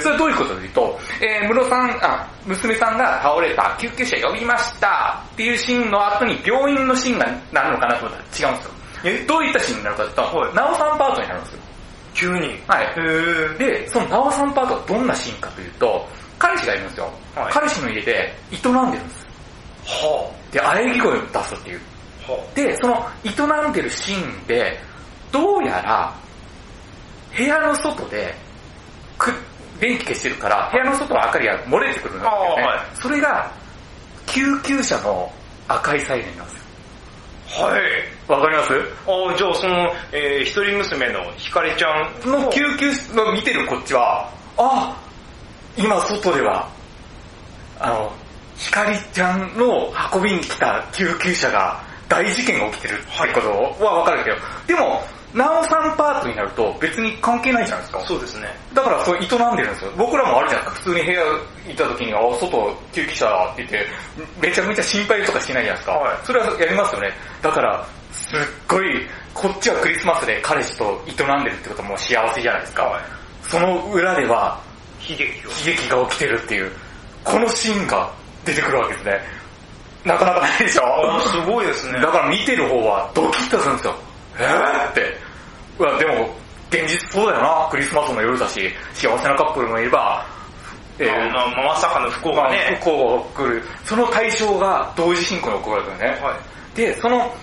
[0.00, 8.72] それはどういうことかというと、えー、室さん、あ、娘さんが倒れた、救急車呼びましたっていうシーンの後に病院のシーンがなるのかなと思ったら違うんですよ。
[9.02, 9.24] え？
[9.26, 11.60] どういったシーンになるかというと、はいなおさんパートになるんですよ。
[12.14, 12.60] 急に？
[12.68, 13.58] はい。
[13.58, 16.06] で、そのなおさんパートはどんなシーンかというと、
[16.38, 17.10] 彼氏がいるんですよ。
[17.34, 19.26] はい彼氏の家で営んでるんです。
[19.86, 21.80] はで、喘ぎ声を出すっていう。
[22.54, 24.78] で、その営んでるシーンで、
[25.32, 26.12] どうやら、
[27.36, 28.34] 部屋の外で、
[29.18, 29.32] く
[29.78, 32.62] 電気消してるから、部屋の外の明かりが漏れてくるんですよね。
[32.62, 33.50] はいそれが、
[34.26, 35.32] 救急車の
[35.68, 37.66] 赤いサイレンなんですよ。
[37.66, 37.82] はい。
[38.28, 38.72] わかります？
[38.72, 41.88] あじゃあその、えー、一人娘のひかりちゃ
[42.24, 44.96] んの救急の見てるこっちは、あ
[45.76, 46.68] 今外では、
[47.80, 48.12] あの、
[48.56, 53.84] ひかりちゃんの運びに来た救急車が大事件が起きてるってこと？
[53.84, 55.00] はわかるけど、でも、
[55.32, 58.04] なおさんパートになると別に関係ないじゃないですか。
[58.04, 58.48] そうですね。
[58.74, 59.92] だからそう営んでるんですよ。
[59.96, 60.90] 僕らもあるじゃないですか。
[60.90, 61.32] 普通に部屋行
[61.72, 63.86] った時に、あ、外救急車だって言って、
[64.42, 65.92] めちゃめちゃ心配とかしないじゃないですか。
[65.92, 67.12] はいそれはやりますよね。
[67.40, 72.82] だから、すっごい、こっちはクリスマスで彼氏と営んでるってことはもう幸せじゃないですか。
[72.82, 73.02] はい
[73.42, 74.60] その裏では
[75.08, 75.50] 悲劇を。
[75.50, 76.70] 悲劇が起きてるっていう、
[77.24, 78.12] このシーンが
[78.44, 79.20] 出てくるわけですね。
[80.04, 80.82] なかなかないでしょ？
[80.84, 82.00] あすごいですね。
[82.00, 83.94] だから見てる方はドキッとするんですよ。
[84.38, 84.90] えー？
[84.90, 85.18] って。
[85.78, 86.34] うわ、でも、
[86.70, 87.68] 現実そうだよな。
[87.70, 90.24] クリスマスの夜だし、幸せなカップルもいれば、
[90.98, 92.78] えーまあまさかの不幸がね。
[92.80, 93.62] 不幸が来る。
[93.84, 96.08] その対象が同時進行に起こるわけですね。
[96.22, 96.36] は
[96.74, 96.76] い。
[96.76, 97.34] で、その、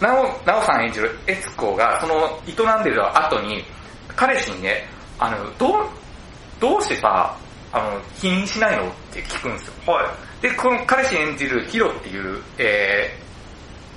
[0.00, 3.64] なお、なおさん演じるエツコが、その、営んでる後に、
[4.14, 4.86] 彼氏にね、
[5.18, 5.88] あの、どう、
[6.60, 7.36] どうしてさ、
[7.72, 8.88] あの、否認しないの？
[8.88, 9.92] って聞くんですよ。
[9.92, 10.06] はい。
[10.40, 13.16] で、この彼氏演じるヒロっていう、え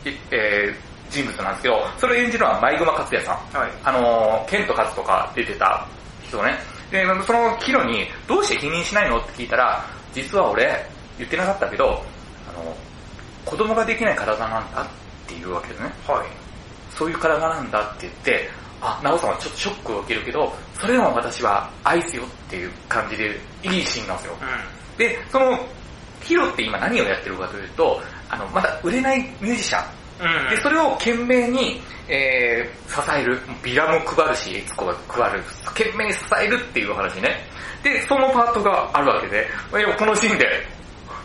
[0.04, 3.36] ーいえー人物なんですけど、それを演じるのは前熊克也さん。
[3.58, 3.72] はい。
[3.84, 5.86] あのー、ケントカツとか出てた
[6.24, 6.58] 人ね。
[6.90, 10.86] で、そのヒロに、どうして否認しないのって聞いたら、実は俺、
[11.18, 12.02] 言ってなかったけど、
[12.50, 12.76] あの、
[13.46, 14.88] 子供ができない体なんだっ
[15.28, 15.94] ていうわけですね。
[16.08, 16.28] はい。
[16.96, 18.50] そういう体なんだって言って、
[18.82, 24.36] あ、ナオさんはちょっとショックを受けるけど、それでも私は愛すよっていう感じで、いいシーンなんですよ。
[24.96, 25.60] うで、その、
[26.32, 29.84] ヒロって今何をやってるかというと、あの、まだ売れないミュージシャ
[30.24, 30.24] ン。
[30.24, 30.44] ん。
[30.46, 30.50] うん。
[30.50, 33.38] で、それを懸命に、えー、支える。
[33.62, 35.44] ビラも配るし、エツコが配る。
[35.65, 37.36] 懸命に支えるっていう話ね。
[37.84, 39.46] で、そのパートがあるわけで、
[40.00, 40.48] このシーンで、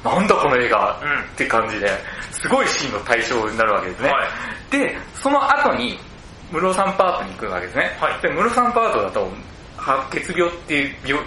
[0.02, 1.88] なんだこの映画うんって感じで、
[2.32, 4.08] すごいシーンの対象になるわけですね。
[4.08, 4.28] はい
[4.70, 5.96] で、その後に、
[6.50, 7.96] 室さんパートに行くわけですね。
[8.00, 9.30] はいで、室さんパートだと、
[9.76, 11.26] 白血病っていう病、医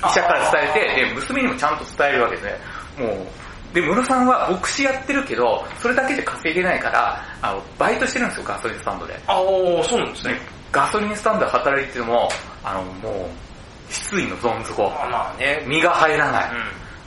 [0.00, 2.60] 者から伝えて、で、娘にもちゃんと伝えるわけですね。
[2.98, 9.14] もう、で、室さんは牧師やってるけど、それだけで稼げないから、あの、バイトしてるんですよ、ガソリンスタンドで。
[9.26, 10.40] ああ、そうなんですね。
[10.72, 12.28] ガソリンスタンドで働いてても、
[12.64, 14.86] あの、もう、失意のどん底。
[14.86, 15.64] あまあね。
[15.66, 16.50] 身が入らない。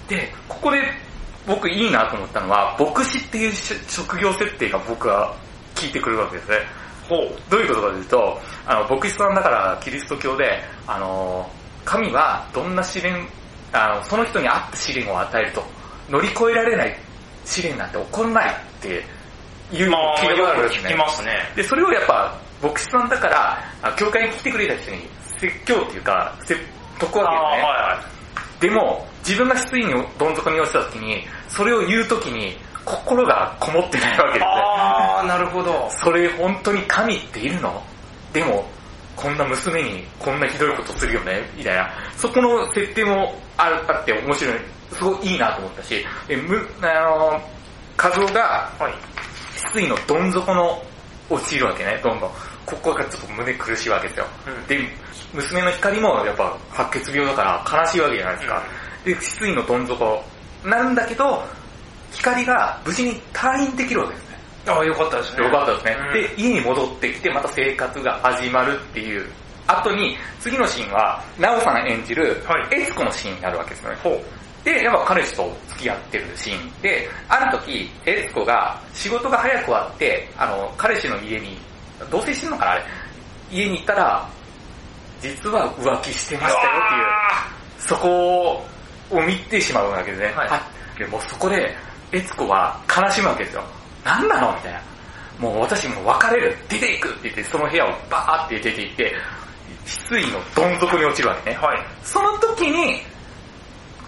[0.08, 0.82] うで、ここで
[1.48, 5.36] 僕いいなと思ったのは、牧師っていうし職業設定が僕は
[5.76, 6.56] 聞いてくるわけですね。
[6.58, 6.60] ん。
[7.08, 7.38] ほう。
[7.50, 11.50] どういうことかというと、あの、牧師さんだからキリスト教で、あの、
[11.86, 13.28] 神はどんな試練、
[13.74, 15.81] あの、その人に合った試練を与えると。
[16.12, 16.96] 乗り越えられない
[17.46, 19.04] 試練なんて起こらないって
[19.74, 20.98] いうのをまあ、聞いたことあるんですね聞き。
[20.98, 21.32] ますね。
[21.56, 25.08] で、それをやっぱ、牧師さんだから、あ教会に来てくれた人に
[25.40, 26.62] 説教っていうか、説
[27.00, 27.68] 解くああわけですね。
[27.68, 28.04] はいは
[28.60, 28.62] い。
[28.62, 34.46] でも、自分が失意にどん底に落ちた時に、それを言う時に、心がこもってないわけですね。
[34.46, 35.88] ああ、なるほど。
[35.92, 37.82] それ本当に神っているの？
[38.34, 38.66] でも、
[39.16, 41.48] こんな娘にこんなひどいことするよね？
[41.56, 41.90] みたいな。
[42.18, 44.56] そこの設定もあるあって面白い。
[44.94, 47.42] すごいいいなと思ったし、えむ、あの、
[47.98, 48.94] 和夫がはい。
[49.56, 50.84] 失意のどん底の
[51.30, 52.32] 落ちるわけね、どんどん。
[52.66, 54.26] ここがちょっと胸苦しいわけですよ。
[54.48, 54.80] うんで、
[55.34, 58.64] 娘の光もやっぱ白血病だから悲しいわけじゃないですか。
[59.06, 60.24] で、失意のどん底
[60.66, 61.44] なんだけど、
[62.12, 64.38] 光が無事に退院できるわけですね。
[64.68, 65.46] ああ、よかったですね。
[65.46, 65.98] よかったですね。
[66.00, 69.26] うんで、家に戻ってきてまた生活が始まるっていう
[69.68, 73.96] 後に、次のシーンは、ナオさん演じるはい、エツコのシーンになるわけですね。
[74.64, 81.58] で、やっぱ彼氏と付き合ってるシーンで、ある時、エツコが仕事が早く終わって、あの、彼氏の家に、
[82.10, 82.84] 同棲してんのかなあれ。
[83.52, 84.30] 家に行ったら、
[85.22, 88.64] 実は浮気してましたよっていう、そこ
[89.10, 90.28] を見てしまうわけですね。
[90.36, 90.68] はいあ
[90.98, 91.76] でもうそこで、
[92.12, 93.64] 悦子は悲しむわけですよ。
[94.04, 94.82] 何なのみたいな。
[95.40, 99.16] もう私もう別れる、出ていくって言って、その部屋をバーって出て行って、
[99.86, 101.58] 失意のどん底に落ちるわけね。
[101.58, 101.80] はい。
[102.04, 103.02] その時に、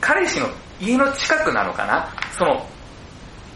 [0.04, 0.48] 彼氏の
[0.82, 2.10] 家の近くなのかな？
[2.38, 2.68] その、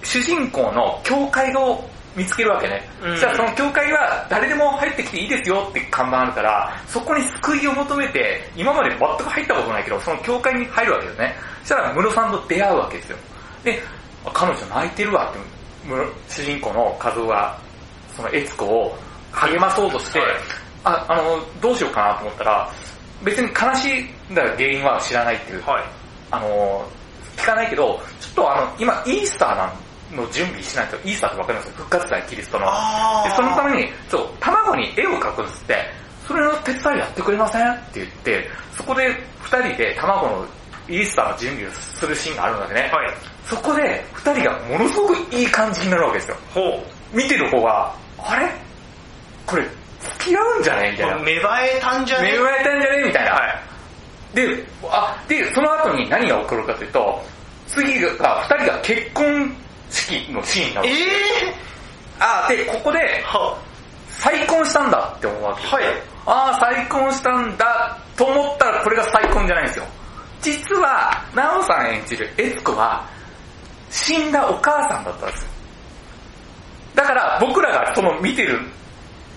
[0.02, 1.84] 主人公の教会を
[2.16, 2.88] 見つけるわけね。
[3.04, 11.36] うん、じゃあその教会は誰でも入ってきていいですよって看板あるから、そこに救いを求めて、今まで全く入ったことないけど、その教会に入るわけですね。
[11.64, 13.18] そしたら室さんと出会うわけですよ。
[13.66, 13.82] で、
[14.34, 15.40] 彼女泣いてるわって、
[16.30, 17.60] 主人公の和夫が、
[18.16, 18.98] その悦子を
[19.34, 20.30] 励まそうとして、はい、
[20.86, 22.72] あ、あの、どうしようかなと思ったら、
[23.24, 25.84] 別に悲しいだ原因は知らないっていう、はい、
[26.32, 26.88] あの、
[27.38, 29.74] 聞かないけど、ちょっとあの、今イースターなん
[30.16, 31.72] の準備しないと、イースターってわかります？
[31.72, 32.66] 復活祭キリストの。
[32.66, 35.76] で、そのために、そう、卵に絵を描くんですって、
[36.28, 37.72] それの手伝いやってくれません？
[37.72, 39.08] って言って、そこで
[39.42, 40.46] 二人で卵の
[40.90, 43.14] イースターの準備をするシーンがあるのでね、はい、
[43.46, 46.38] そこで二人がものすごくいい感じになるわけですよ。
[46.54, 47.18] ほう。
[47.18, 48.50] 見てる方が、あれ？
[49.46, 49.64] これ、
[50.02, 51.18] 付き合うんじゃねみたいな。
[51.24, 52.32] 芽生えたんじゃね？
[52.32, 53.04] 芽生えたんじゃね？
[53.06, 53.32] みたいな。
[53.34, 53.64] はい、
[54.34, 57.24] で、あ、で、その後に何が起こるかというと、
[57.68, 59.56] 次が、二人が結婚
[59.90, 60.88] 式のシーンなの。
[60.88, 63.24] ええー、あ、で、ここで、
[64.10, 65.68] 再婚したんだって思うわけ。
[65.68, 65.86] はい。
[66.26, 69.86] ああ、再婚したんだと思ったらこれが再婚じゃないんですよ。
[70.42, 73.06] 実は、ナオさん演じるエツコは、
[73.90, 75.50] 死んだお母さんだったんですよ。
[76.96, 78.60] だから僕らがその見てる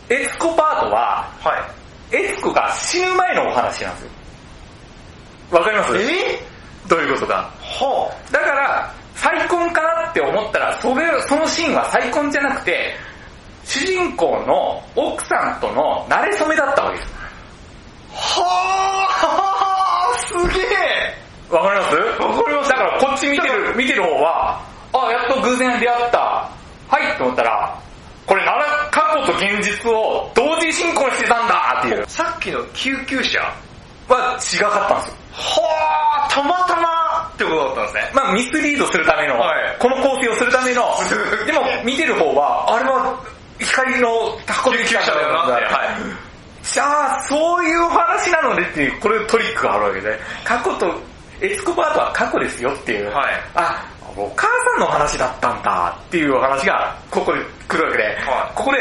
[0.08, 1.70] エツコパートは、は
[2.10, 4.10] い、エツコが死ぬ前のお話なんですよ。
[5.50, 5.96] わかります？
[5.98, 6.40] え？
[6.88, 7.50] どういうことか。
[7.60, 12.94] はあ、だから、再婚かなって思ったら、それ、そのシーンは再婚じゃなくて、
[13.64, 17.12] 主人公の奥さんとの馴れ初めだったわけです。
[18.12, 20.64] はぁー、すげえ
[21.50, 21.96] わかります？
[21.96, 22.70] わかります。
[22.70, 24.60] だからこっち見てる、見てる方は、
[24.92, 26.18] あ、やっと偶然出会った。
[26.88, 27.78] はいって思ったら、
[28.26, 32.04] これなら過去と現実を同時進行してたんだっていう。
[32.08, 33.38] さっきの救急車
[34.08, 35.19] は違かったんですよ。
[35.32, 38.10] はぁ、たまたまってことだったんですね。
[38.14, 40.84] まあミスリードするための、はい、この構成をするための、
[41.46, 43.18] でも見てる方は、あれは
[43.58, 45.64] 光の運び救急車だよなって。
[45.72, 46.30] はい。
[46.62, 50.92] じゃあ、そういう話なのでっていう、これトリックがあるわけで、過去と、
[51.40, 53.82] エスコバートは過去ですよっていう、はい、あ、
[54.16, 58.16] お母さんの話だったんだっていう話が、ここで来るわけで、はい、
[58.54, 58.78] ここで、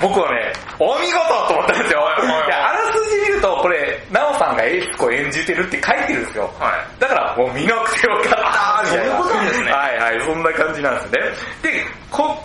[0.00, 1.18] 僕はね、お見事
[1.48, 2.00] と思ったんですよ。
[2.00, 6.50] はいや、あらすじ見ると、これ、ナオさんがエスコ演じてるって書いてるんですよ。
[6.58, 9.16] はい、だから、もう見なくてよかったみたいな。
[9.16, 9.72] そういうことですね。
[9.72, 11.70] はいはい、そんな感じなんですね。
[11.72, 12.36] で、こ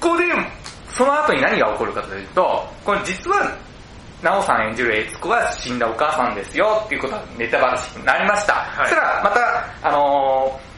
[0.00, 0.24] こで、
[0.92, 3.52] その後に何が起こるかというと、これ実は、
[4.22, 8.54] ナオさん演じるエツコは死んだお母さんですよっていうことがネタバラシになりました。
[8.54, 10.75] はい、そしたら、また、あのー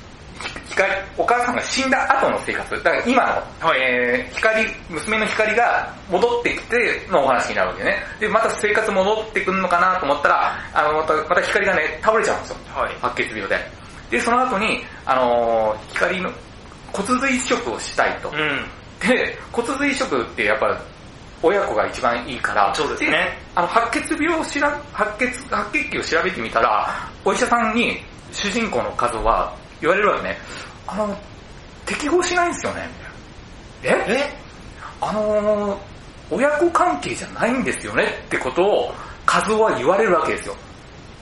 [0.70, 3.26] 光、お母さんが死んだ後の生活、だから今
[3.60, 7.96] の、はい、えー、光、娘の光が戻ってきてのお話になるわけね。
[8.20, 12.56] で、また生活戻ってくるのかなと思ったら、あの、また、また光がね、倒れちゃうんですよ。
[12.74, 13.58] はい、白血病で。
[14.10, 16.30] で、その後に、あのー、光の
[16.92, 18.30] 骨髄移植をしたいと。
[18.30, 20.78] うん、で、骨髄移植ってやっぱ、
[21.40, 23.38] 親子が一番いいから、そうですね。
[23.54, 26.88] あの、白血病をしら、白血、白血球を調べてみたら、
[27.24, 30.38] お医者さんに、主人公の数は言われるわけね。
[30.86, 31.16] あの、
[31.86, 32.88] 適合しないんですよね、
[33.82, 34.04] みたいな。
[34.14, 34.18] え？
[34.18, 34.36] え？
[35.00, 35.78] あのー、
[36.30, 38.04] 親子関係じゃないんですよね？
[38.04, 40.56] ってことを、カズオは言われるわけですよ。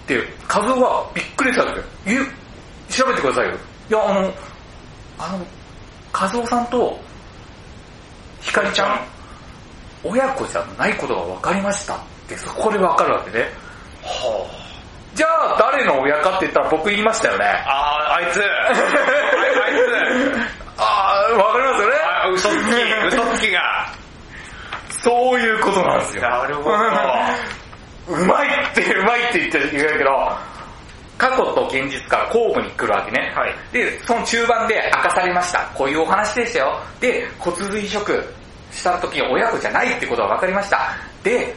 [0.06, 2.24] で、カズオはびっくりしたんですよ。
[2.88, 3.54] 調べてくださいよ。
[3.54, 4.32] いや、あの、
[5.18, 5.46] あの、
[6.12, 6.98] カズオさんと、
[8.40, 9.00] ヒカリちゃん、
[10.04, 11.98] 親子じゃないことが分かりましたっ
[12.28, 13.50] て、そこで分かるわけで、ね。
[14.02, 14.55] はあ。
[15.16, 17.44] じゃあ誰の親かって言ったら僕言いましたよね。
[17.46, 18.36] ああ、あいつ。
[18.44, 18.86] あいつ。
[20.76, 21.94] ああ、わかりますよね。
[22.04, 22.58] あ嘘つき、
[23.16, 23.88] 嘘つきが。
[25.02, 26.22] そういうことなんですよ。
[26.22, 26.76] なるほど。
[28.08, 30.36] うまいって、うまいって言って言うけど、
[31.16, 33.32] 過去と現実から交互に来るわけね。
[33.34, 35.60] はい、で、その中盤で明かされました。
[35.74, 36.78] こういうお話でしたよ。
[37.00, 38.34] で、骨髄移植
[38.70, 40.90] した時親子じゃないってことが分かりました。
[41.22, 41.54] で、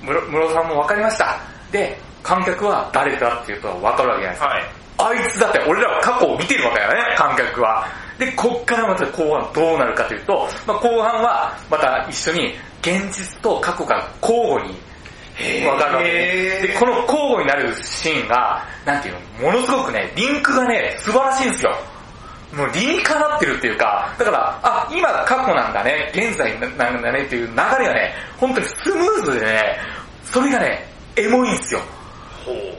[0.00, 1.36] 室さんも分かりました。
[1.70, 4.46] で、観客は誰だっていうと分かるわけじゃないですか。
[4.46, 4.64] はい、
[4.98, 7.86] あいつだって俺らは過去を見てるわけだよね、観客は。
[8.18, 14.74] で、こっからまた後半どうなるかというと、まあ、後半はまた一緒に現実と過去が交互に
[15.62, 21.74] 分かるわけで、で、この交互になるシーンが、なんていうの、ものすごくね、リンクがね、素晴らしいんですよ。
[22.52, 29.78] もう理にかなってるっていうか、だから、あ、今過去なんだね、現在なんだねっていう流れがね、本当にスムーズでね、
[30.24, 31.80] それがね、エモいんですよ。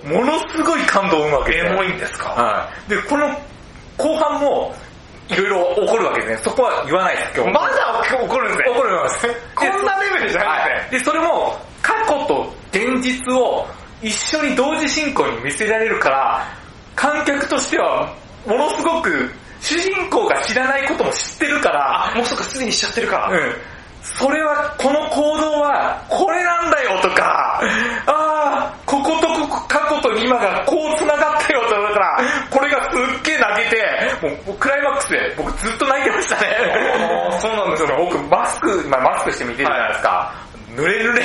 [0.03, 2.29] ものすごい感動を生むわけですエモいんですか？
[2.29, 2.89] はい。
[2.89, 3.27] で、この
[3.97, 4.73] 後半も、
[5.29, 6.37] いろいろ起こるわけですね。
[6.43, 7.51] そこは言わないです、今日。
[7.53, 8.73] まだ起こるんですね。
[8.73, 9.27] 起こるんです。
[9.55, 10.99] こんなレベルじゃないですね。
[10.99, 13.67] で、それも、過去と現実を
[14.01, 16.45] 一緒に同時進行に見せられるから、
[16.95, 18.13] 観客としては、
[18.45, 23.29] ものすごく、主人公が知らないことも知ってるから、もうそっか、すでにしちゃってるから。
[23.29, 23.55] うん。
[24.01, 27.61] それは、この行動は、これなんだよとか、
[28.05, 32.17] ああ、こことここ、過去と今がこう繋がったよとか、だから、
[32.49, 37.39] これがすっげえ泣けて、もうクライマックスで僕ずっと泣いてましたね。
[37.41, 37.89] そうなんですよ。
[37.97, 40.33] 僕マスク、まあマスクして見てるじゃないですか。
[40.75, 41.21] 濡れるね。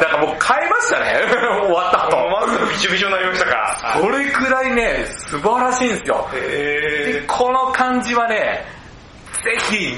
[0.00, 1.20] だからもう変えましたね。
[1.28, 2.16] 終わった後。
[2.28, 3.98] まずびちょびちょになりましたか。
[4.00, 6.26] それくらいね、素晴らしいんですよ。
[7.26, 8.64] この感じはね、
[9.44, 9.94] ぜひ、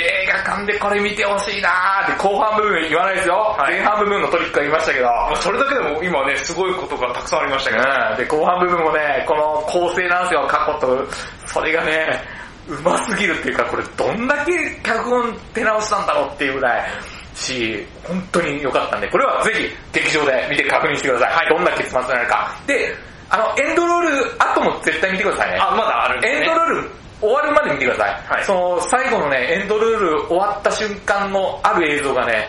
[0.00, 3.34] 映画館でこれ見てほしいなーって後半部分言わないですよ。
[3.58, 5.08] はい前半部分のトリックは言いましたけど。
[5.36, 7.82] それだけでも今ね、すごいことがたくさんありましたけど。
[7.82, 11.06] うん、で、後半部分もね、この構成なんですよ、過去と。
[11.46, 12.22] それがね、
[12.68, 16.90] うますぎるっていうか、これどんだけ脚本手直したんだろうっていうぐらい、
[17.34, 21.48] し、本当に良かったんで、これはぜひ劇場で見て確認してください。
[21.48, 22.56] どんな結末になるか。
[22.66, 22.94] で、
[23.30, 25.58] あの、エンドロール後も絶対見てくださいね。
[25.60, 26.40] あ、まだあるんですね。
[26.40, 26.90] エンドロール
[27.20, 28.36] 終わるまで見てください。
[28.36, 32.48] はいその最後のね、エンドロール終わった瞬間のある映像がね、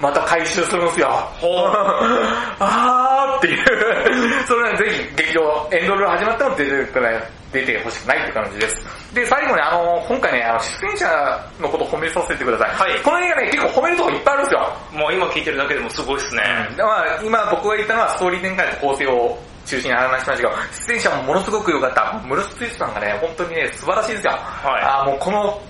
[0.00, 1.08] また回収するんですよ。
[2.60, 4.44] あーっていう。
[4.46, 7.22] それはぜひ劇場、エンドロール始まっても出てくない
[7.52, 8.76] 出てほしくないって感じです。
[9.14, 12.70] で、最後ね、あの、今回ね、あの、出演者のこと褒めさせてください。
[12.90, 14.72] はいこの映画ね、結構褒めるとこいっぱいあるんですよ。
[14.92, 16.42] もう今聞いてるだけでもすごいですね。
[16.78, 19.38] まあ、今僕が言ったのはストーリー展開と構成を
[19.68, 20.50] 中心に話しましたけど、
[20.88, 22.20] 出演者もものすごく良かった。
[22.26, 24.32] ムルス・ツイスさんがね、本当にね、素晴らしいんですよ。
[24.32, 24.38] は
[24.80, 25.60] いあーもうこの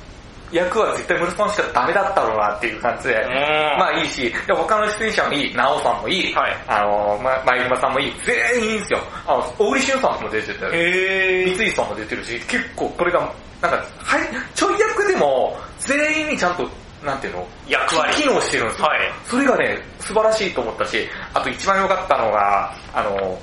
[0.50, 9.00] 役は絶対ムルスさんしかダメだったろうなっていう感じで、んまあいいし、で他の出演者もいい、ナオさんもいい、はいあの、ま、前島さんもいい、全員いいんですよ。
[9.26, 11.56] あの、小栗旬さんも出てて、へー。
[11.56, 13.20] 三井さんも出てるし、結構これが、
[13.60, 14.22] なんか、はい、
[14.54, 16.66] ちょい役でも、全員にちゃんと、
[17.04, 18.86] なんていうの役割機能してるんですよ。
[18.86, 23.38] はいそれがね、素晴らしいと思ったし、あと一番良かったのが、あの、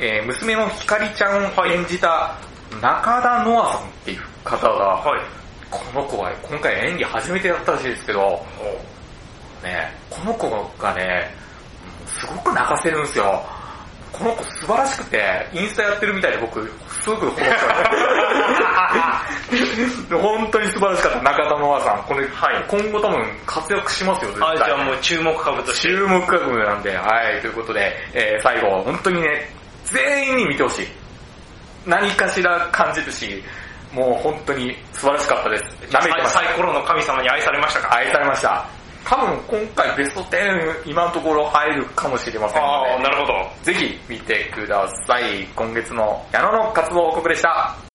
[0.00, 2.36] えー娘のひかりちゃんを演じた
[2.80, 5.20] 中田ノアさんっていう方が、はい。
[5.70, 8.44] この子は今回演技初めてやったらしいですけど、
[9.62, 11.30] ね、この子がね、
[12.06, 13.42] すごく泣かせるんですよ。
[14.12, 16.60] この子素晴らしくて、インスタやってるみたいで僕、
[17.02, 17.50] すぐフォローし
[20.10, 20.18] た。
[20.18, 22.02] 本当に素晴らしかった、中田ノアさん。
[22.02, 24.52] これ、はい今後多分活躍しますよ、絶対。
[24.52, 25.88] あ、じゃあもう注目株として。
[25.88, 29.50] 注目株なんで、はい、ということで、えー最後、本当にね、
[29.92, 30.86] 全員に見てほしい。
[31.86, 33.42] 何かしら感じるし、
[33.92, 35.64] もう本当に素晴らしかったです。
[35.90, 36.28] 舐めてました。
[36.40, 37.94] サイコロの神様に愛されましたか？
[37.96, 38.66] 愛されました。
[39.04, 43.32] 多分今回ベスト10今のところ入るかもしれませんああ、ので、なるほど。
[43.64, 45.44] ぜひ見てください。
[45.56, 47.91] 今月の矢野の活動報告でした。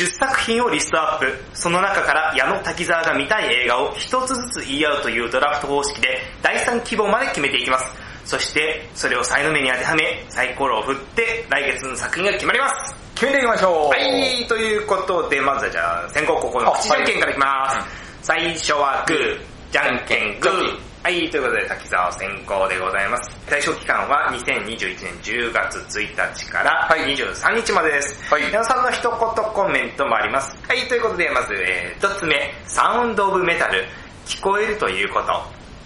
[0.00, 1.26] 10作品をリストアップ。
[1.52, 7.84] その中から矢野滝沢が見たい映画を一つずつ言い合うというドラフト方式で第3希望まで決めていきます。
[8.24, 12.94] そして、それを才の目に当てはめ、サイコロを振って来月の作品が決まります。
[13.14, 13.88] 決めていきましょう。
[13.88, 17.88] はい、ということで、まずはじゃあ、先行後攻の口じゃんけんからいきます。
[18.22, 19.38] 最初はグー、
[19.70, 20.89] じゃんけんグー。
[21.02, 23.30] はい、ということで、滝沢先行でございます。
[23.46, 28.30] 対象期間は2021年10月1日からはい23日までです。
[28.30, 30.54] はい皆さんの一言コメントもあります。
[30.68, 33.82] はい、ということで、まず、えー、一つ目、サウンドオブメタル、
[34.26, 35.32] 聞こえるということ。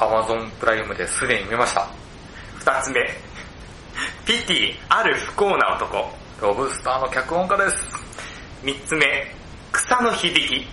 [0.05, 1.89] アマゾンプライムですでに見ました。
[2.59, 3.01] 二つ目、
[4.27, 6.11] ピティ、ある不幸な男。
[6.43, 7.77] ロブスターの脚本家です。
[8.65, 9.33] 三つ目、
[9.71, 10.67] 草の響き。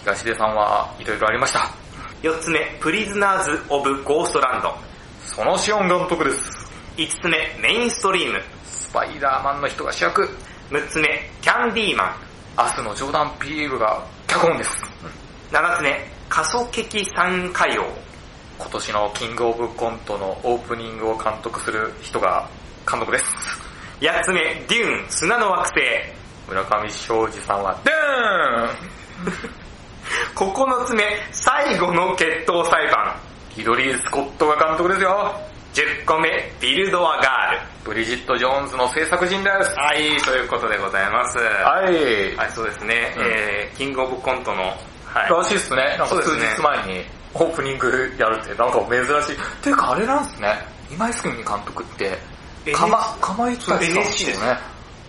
[0.00, 1.87] 東出さんはいろいろありました。
[2.20, 4.74] 四つ目、プリズナーズ・オブ・ゴーストランド。
[5.24, 6.68] そのシオン監督です。
[6.96, 8.40] 五つ目、メインストリーム。
[8.64, 10.28] スパイダーマンの人が主役。
[10.68, 12.14] 六つ目、キャンディーマン。
[12.58, 14.76] 明日のジョーダン・ピールが脚本です。
[15.52, 17.84] 七つ目、過疎劇三歌謡。
[18.58, 22.48] 今年のキングオブコントのオープニングを監督する人が
[22.90, 23.24] 監督です。
[24.02, 25.80] 八つ目、デューン、砂の惑星。
[26.48, 29.67] 村上昌司さんは、ドゥーン
[30.34, 33.14] 九つ目、最後の決闘裁判。
[33.50, 35.34] ヒドリー・スコットが監督ですよ。
[35.74, 36.28] 十個目、
[36.60, 37.58] ビルドアガール。
[37.84, 39.74] ブリジット・ジョーンズの制作陣です。
[39.76, 41.38] はい、ということでございます。
[41.38, 42.36] はい。
[42.36, 44.62] はい、そうですね、うんえー、キングオブコントの、
[45.06, 45.30] はい。
[45.30, 45.96] らしいっすね。
[45.98, 47.04] なんか数日前に
[47.34, 49.62] オープニングやるってなんか珍しい。
[49.62, 50.48] ていうかあれなんですね。
[50.90, 52.18] 今井澄監督って、
[52.72, 54.46] かま、かまいたちさんですよ NSC ですね。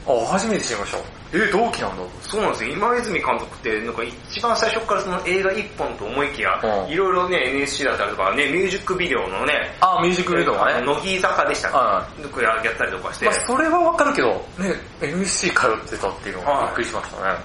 [0.07, 1.18] あ、初めて知りました。
[1.31, 2.03] え、同期なんだ。
[2.23, 2.71] そうなんですよ。
[2.73, 10.81] 今泉監督って、なんか一番最初からその映画一本と思いきや、うんいろいろね、NSC だったりとかね、ミュージックビデオのね、あ、ミュージックビデオがね。
[10.85, 17.39] 乃木坂でしたっはけとかやったりとかして、まあ、それはわかるけど、ね、NSC 通ってたっていうのはびっくりしましたね。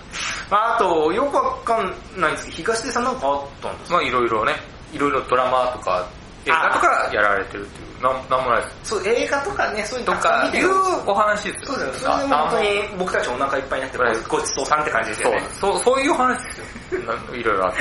[0.51, 3.97] まあ、あと、よくわかんないんですけど、東出さんなんかあったんですか？
[3.97, 4.55] まあいろいろね、
[4.93, 6.07] いろいろドラマとか、
[6.47, 8.91] 映画とかやられてるっていう、なんなんもないです。
[8.91, 11.73] そう、映画とかね、そういうのとか、いうお話ですよ。
[11.73, 12.13] そうですよ。
[12.13, 12.69] それでも本当に
[12.99, 17.01] 僕たちお腹いっぱいになってはいごちそうさんって感じですそうよね。、そう、そういう話ですよ。
[17.01, 17.79] ないろいろあって。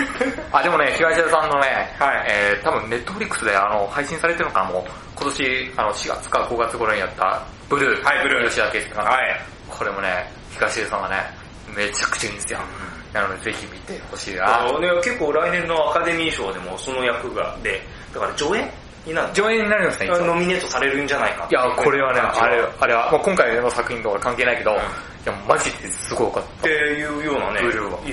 [0.52, 8.04] あ、でもね、東田さんのね、はいえー、多分ネットフリックスであの、配信されてるのかな、もう、今年、あの、4月か5月頃にやった、ブルー。
[8.04, 9.12] はいブルー吉田圭介さんの。
[9.12, 9.42] はい。
[9.70, 11.16] これもね、東出さんがね、
[11.76, 12.60] めちゃくちゃいいんですよ。
[13.14, 14.62] なので、ぜひ見てほしいな。
[14.62, 17.82] あのね、結構来年のアカデミー賞でもその役が、で、
[18.14, 18.70] だから上演
[19.06, 24.78] になる上映になりますね、ノミネートされるんじゃないかいや、これはね、あれ、あれは、まあ、今回の作品とは関係ないけど、んい
[25.26, 27.64] や、マジですごかっっていうようなねい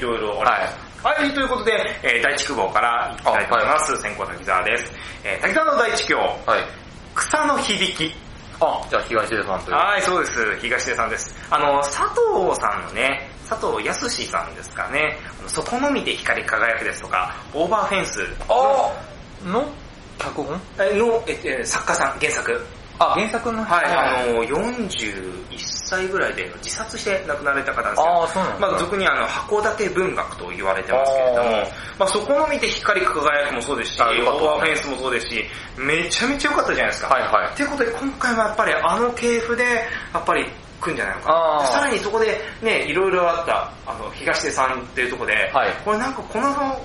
[0.01, 0.91] ろいろあります。
[1.03, 1.73] はい、ということで、
[2.03, 3.97] えー第一希望からいきたいと思います。
[4.03, 4.93] 先行滝沢です。
[5.25, 6.15] えー滝沢の第一希。
[6.15, 6.35] はい。
[7.15, 8.15] 草の響き。
[8.61, 9.77] あ、じゃあ東出さんという。
[9.77, 10.57] はい、そうです。
[10.61, 11.35] 東出さんです。
[11.51, 18.93] あの、佐藤さんのね、佐藤康さんですかね、そこのみで光り輝くですとか、オーバーフェンスあ
[19.49, 19.67] の？
[20.21, 20.61] 脚本？
[20.79, 22.61] えの、ええ作家さん、原作。
[22.99, 23.65] あ、原作の？
[23.65, 28.23] はい、あの、41歳ぐらいで自殺して亡くなられた方なんですよ。
[28.23, 31.51] あーそうなんだまあ、俗にあの、函館文学と言われてますけれども
[31.99, 35.45] まあ、そこの見て光り輝くもそうですし、オーバーフェンスもそうですし、
[35.79, 37.09] めちゃめちゃ良かったじゃないですか。
[37.09, 37.57] はいはい。
[37.57, 39.65] ということで、今回はやっぱりあの系譜で、
[40.13, 40.45] やっぱり
[40.81, 41.67] 来るんじゃないのか。
[41.73, 46.81] さらにそこでね、いろいろあった、あの、東出さんっていうところで、はいこれなんかこの、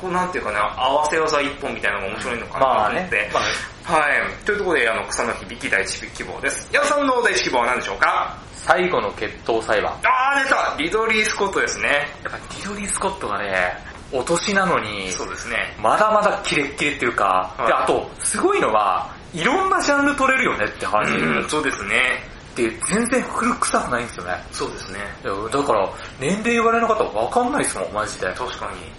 [0.00, 3.30] こうなんていうかな、合わせ技一本みたいなのが面白いのかなとまあ思って、ね。
[3.34, 3.42] まあ
[3.88, 4.44] はい。
[4.44, 6.68] というところで、あの、草の響き第一希望です。
[6.72, 8.36] 矢田さんの第一希望は何でしょうか？
[8.54, 9.92] 最後の決闘裁判。
[10.04, 11.88] あー、出たリドリー・スコットですね。
[12.22, 13.72] やっぱりリドリー・スコットがね、
[14.12, 15.74] お年なのに、そうですね。
[15.80, 22.22] まだまだキレッキレっていうか、はいで、あと、すごいのが、いろんなジャンル取れるよねって話うん、そうですね。
[22.56, 24.34] で、全然古臭くないんですよね。
[24.52, 24.98] そうですね。
[25.22, 25.88] だから、
[26.18, 28.26] 年齢言われなかったらわかんないですもん、マジで。
[28.26, 28.90] だ確かに。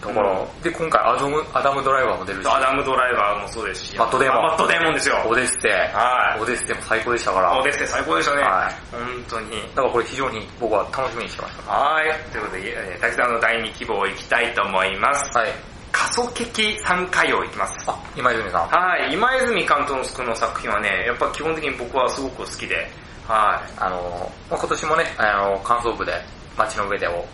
[0.00, 5.16] から、で、今回アダム、アダムドライバーも出るし、アダム・ドライバーもそうですし、マットデーモンマット・デーモンですよ。
[5.26, 6.40] オデッセイ、はい。
[6.40, 8.42] オデッセイも最高でしたから、オデッセイ最高でしたね。
[8.42, 9.62] はい本当に。
[9.74, 12.32] だからこれ非常に僕は楽しみにしてましはい。
[12.32, 15.32] ということで、えー滝沢の第二希望いきたいと思います。
[15.32, 15.40] た。
[15.40, 15.50] はい。
[15.92, 17.84] 過疎劇参加用いきます。
[17.86, 18.68] あ、今泉さん。
[18.68, 19.12] はい。
[19.14, 22.86] 今泉監督の作品はね、やっぱ基本的に僕はすごく好きで、
[23.26, 23.72] はい。
[23.78, 26.12] あの、まあ、今年もね、あの、感想部で
[26.56, 27.24] 街の上でを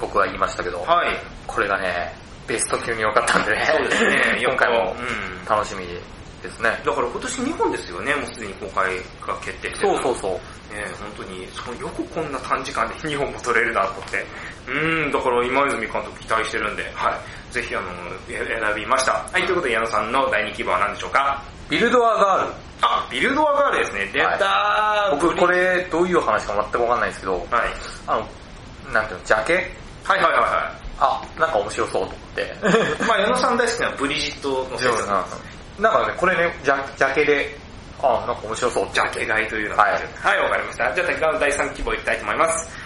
[0.00, 1.16] 僕は言いましたけど、はい。
[1.46, 2.14] これがね、
[2.46, 5.86] ベスト級に良かったんでね、そうですね 今回もうん楽しみ
[6.42, 6.70] ですね。
[6.84, 8.96] だから今年2本ですよね、もうすでに公開
[9.26, 10.74] が決定してるそうそうそう。
[10.74, 14.26] ね本当に、そのよくこんな短時間で 2本も撮れるなと思って。
[14.66, 17.52] うーん、だから今泉監督期待してるんで、はい。
[17.52, 17.86] ぜひあの、
[18.28, 19.12] え選びました。
[19.12, 21.42] はい、ということで矢野さんの第2希望は何でしょうか？
[21.68, 22.52] ビルドアガール。
[22.82, 24.06] あ、ビルドアガールですね。
[24.12, 27.44] 出たー、僕こブリれどういう話か全くわかんないんですけど、はい。
[28.06, 28.28] あの、
[28.92, 29.70] なんていうの、ジャケ？
[30.10, 32.42] はいはいはいはあ、なんか面白そうと思って。
[32.42, 32.46] い。
[33.06, 37.56] まあ矢野さん大好きなブリジットの制作なんですなんかね、これね、ジャジャケで、
[38.02, 40.92] あ、なんか面白そうジャケ買いというのがはいはい、わかりました。
[40.92, 42.76] じゃあ滝川の第3希望いきたいと思います。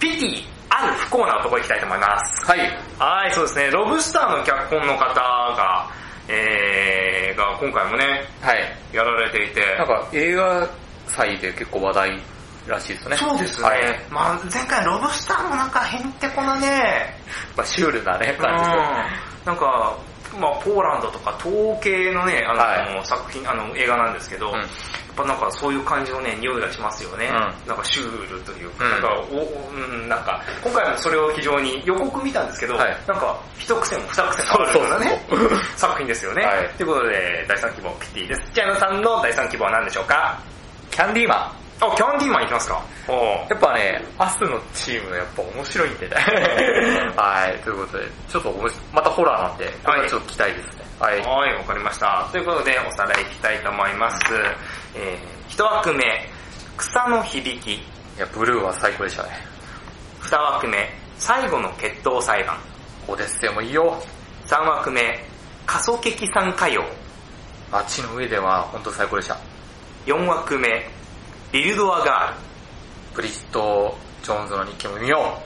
[0.00, 2.50] ピティ、ある不幸な男いきたいと思います。
[2.50, 2.60] はい。
[2.98, 3.70] はい、そうですね。
[3.70, 5.86] ロブスターの脚本の方が、
[6.28, 8.76] えー、が今回もね、はい。
[8.92, 9.76] やられていて。
[9.76, 10.66] なんか映画
[11.08, 12.22] 祭で結構話題
[12.66, 13.16] らしいですね。
[13.16, 13.68] そうですね。
[13.68, 13.80] はい。
[14.10, 17.16] まあ前回ロブスターもなんかへんてこなね、
[17.56, 18.82] まあ、シュールなね、うん、感じですよ
[19.46, 19.96] なんか、
[20.38, 24.66] まあポーランドとか東系のね、あの、は作品、あの映画なんですけど、うん
[25.12, 27.26] やっぱなんかそういう感じのね、匂いがしますよね。
[27.26, 35.26] うんなんかシュールというか、うんなんか、おおうん、なんか、今回もそれを非常に予告見たんですけど、はいなんか、一癖も二癖もあるようなね、
[35.76, 36.42] 作品ですよね。
[36.46, 38.40] はいということで、第3希望、ピッティです。
[38.54, 40.38] ジャイナさんの第3希望は何でしょうか？
[40.90, 41.61] キャンディーマン。
[41.82, 42.80] あ、キャンディーマンいきますか？
[43.50, 46.14] やっぱね、アスのチームやっぱ面白いんでね。
[47.16, 50.84] はい、ということで、ちょっとおもしまたホラーなんで、これはちょっと期待ですね。
[51.00, 51.18] はい。
[51.20, 52.28] はい、わかりました。
[52.30, 54.18] ということで、おさらいいきたいと思います。
[54.94, 56.30] えー、一枠目、
[56.76, 57.74] 草の響き。
[57.74, 57.82] い
[58.18, 59.30] や、ブルーは最高でしたね。
[60.20, 62.56] 二枠目、最後の決闘裁判。
[63.08, 64.00] オデッセイもいいよ。
[64.46, 65.24] 三枠目、
[65.66, 66.84] 過疎劇参歌謡。
[67.72, 69.36] 街の上では本当最高でした。
[70.06, 70.88] 四枠目、
[71.52, 72.34] ビルドアガール。
[73.14, 75.38] ブリジット・ジョーンズの日記も見よ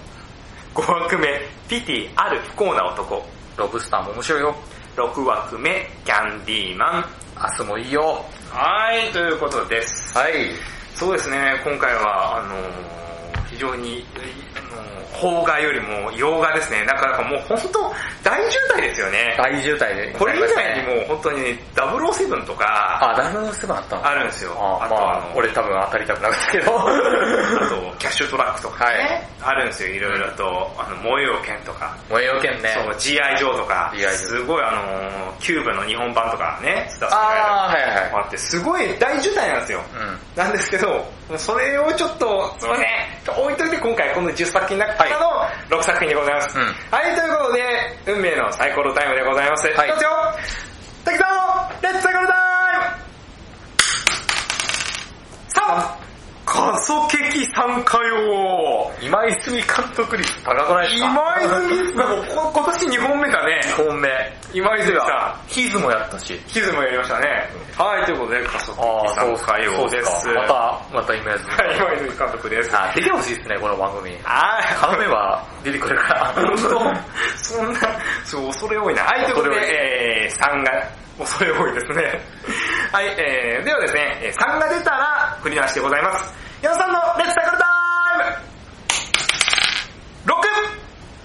[0.72, 1.26] 五枠目、
[1.68, 3.16] ピティある不幸な男。
[3.16, 3.22] う。
[3.58, 4.54] ロブスターも面白いよ。
[4.94, 7.04] 六枠目、キャンディーマン。
[7.34, 8.24] アスもいいよ。
[8.50, 10.16] はい、ということです。
[10.16, 10.52] はい。
[10.94, 14.55] そうですね、今回は、あのー、非常に、あのー、
[15.20, 16.84] 邦画よりも洋画ですね。
[16.84, 19.34] なかなかもう本当大渋滞ですよね。
[19.38, 20.12] 大渋滞で。
[20.18, 24.06] これ以外にも本当に007とか、あ、007あったの？
[24.06, 24.52] あるんですよ。
[24.58, 26.78] あまあ、俺多分当たりたくなかったけど。
[26.78, 26.84] あ
[27.68, 30.74] と、キャッシュトラックとかね、あるんですよ、いろいろと。
[30.78, 31.96] あの、燃えよ剣とか。
[32.10, 32.74] 燃えよ剣ね。
[32.74, 33.38] そう、G.I.
[33.38, 33.92] ジョーとか。
[34.16, 38.12] すごいあの、キューブの日本版とかね、スタあはいはい。
[38.12, 39.80] あって、すごい大渋滞なんですよ。
[39.94, 40.18] うん。
[40.36, 41.06] なんですけど、
[41.36, 42.86] それをちょっと、すいません、
[43.42, 46.58] 置いといて今回この10作品の中の6作品でございます。
[46.58, 46.64] は
[47.02, 47.62] い、はい、ということで、
[48.06, 49.66] 運命のサイコロタイムでございます。
[49.68, 49.88] はい。
[49.88, 50.10] いきますよ
[51.04, 52.42] 滝さんレッツサイコロタイム
[56.02, 56.05] !3!
[56.76, 59.66] 過疎劇参加よ今泉監
[59.96, 61.08] 督率高くないですか？
[61.08, 63.60] 今泉さん、今年2本目だね。
[63.64, 64.08] 2本目。
[64.52, 65.48] 今泉さん。
[65.48, 66.38] ヒズもやったし。
[66.46, 67.48] ヒズもやりましたね。
[67.78, 70.28] はい、ということで、過疎劇参加よです。
[70.28, 71.50] また、また今泉。
[71.50, 72.76] はい、今泉監督です。
[72.76, 74.14] あ、出てほしいですね、この番組。
[74.26, 76.34] ああ、頼めば出てくるから。
[77.36, 77.80] そんな、
[78.26, 79.02] そう、恐れ多いな。
[79.04, 79.56] はい、ということで、
[80.26, 80.72] えー、3が、
[81.18, 82.20] 恐れ多いですね。
[82.92, 86.45] はい、えー、ではですね、3が出たら振り出しでございます。
[86.62, 87.66] 矢野さんのレッツサイクルタイ
[88.18, 88.24] ム
[90.32, 90.34] !6!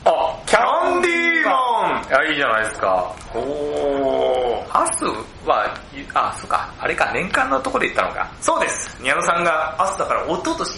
[0.06, 3.16] あ、キャンディーマンいや、いいじゃないですか。
[3.34, 4.78] おー。
[4.78, 5.06] アス
[5.46, 5.74] は、
[6.14, 8.30] あ、そうか、あれか、年間のとこで言ったのか。
[8.42, 8.98] そうです。
[9.04, 10.70] 矢野さんがアスだから、一昨年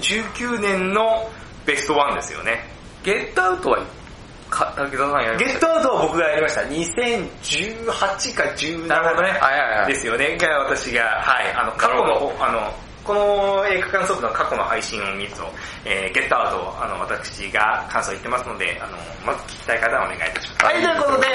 [0.00, 1.28] 2019年の
[1.66, 2.64] ベストワンですよね。
[3.04, 3.78] ゲットアウトは
[4.50, 5.52] か、竹澤さんやりました？
[5.52, 6.62] ゲットアウトは僕がやりました。
[6.62, 9.28] 2018か17なるほどね。
[9.38, 9.88] はいはいはい。
[9.92, 10.36] ですよね。
[10.38, 12.72] が私が、はい、あの、過去の、あの、
[13.08, 15.40] この映画館ソフトの過去の配信を見ると、
[15.86, 20.64] えー、ゲットアウト、あの、私が感想言ってますので、あの、まず聞きたい方はお願いいたします。
[20.66, 21.26] はい、ということで、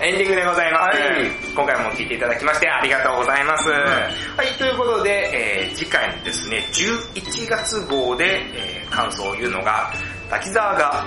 [0.00, 0.98] エンディングでございます。
[0.98, 3.68] はい、今回も聞いていただきましてありがとうございます。
[3.68, 9.92] うん、はい、ということで、えー、次回のですね、11月号で、えー、感想を言うのが、
[10.30, 11.06] 滝沢が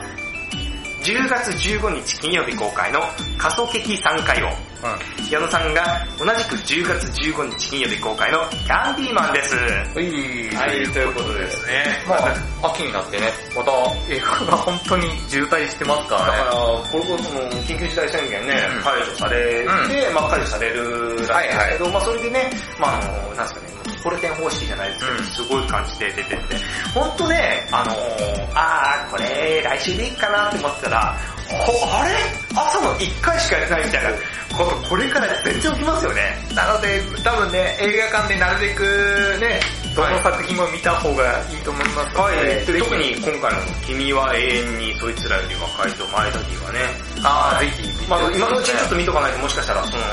[1.02, 3.00] 10月15日金曜日公開の
[3.38, 9.56] 仮想劇3回を、うん、矢野さんが同じく10月15日金曜日公開のキャンディーマンです。
[9.56, 9.62] は
[10.00, 11.86] い、はい、ということですね。
[12.08, 13.72] まあ、秋になってね、また
[14.14, 16.38] 映画が本当に渋滞してますからね。
[16.38, 23.71] だから、これこその緊急事態宣言ね、うん、解除されて、うん、まあ解除されるらしいですけど、はいはい、まあそれでね、まああの、なんですかね、
[24.04, 26.38] ポルテン方式じゃないですけど、すごい感じで出てて、
[26.94, 31.18] ほんとね、あのー、あー、これ来週でいいかなって思ったら、
[31.52, 32.16] あれ？
[32.56, 34.10] 朝の1回しかやってないみたいな
[34.58, 36.38] こと、これから全然起きますよね。
[36.56, 38.84] なので、多分ね、映画館でなるべく
[39.40, 39.60] ね、
[39.96, 46.80] どの作品も見た方がいいと思いますはい、特に今回の君は永遠にそいつらより若いと前田はね。
[47.24, 48.08] ああ、ぜひ。
[48.08, 50.04] まあ今のうちにちょっと見とかないともしかしたら、その、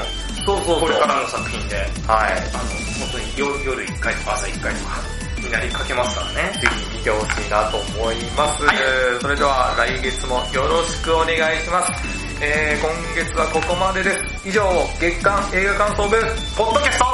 [0.48, 2.32] そうそうこれからの作品で、はい。
[2.56, 2.72] あの、
[3.04, 4.96] 本当に夜夜1回とか朝1回とか
[5.44, 6.58] になりかけますからね。
[6.58, 8.64] ぜひ見てほしいなと思います。
[8.64, 8.76] はい、
[9.20, 11.92] それでは来月もよろしくお願いします。
[12.40, 14.48] えー、今月はここまでです。
[14.48, 14.64] 以上、
[14.98, 16.16] 月間映画感想部、
[16.56, 17.04] ポッドキャスト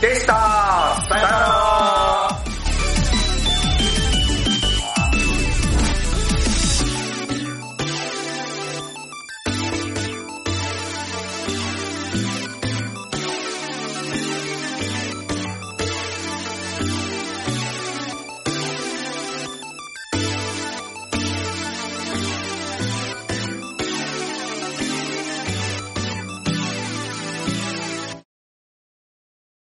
[0.00, 0.32] でした
[1.08, 2.19] さよなら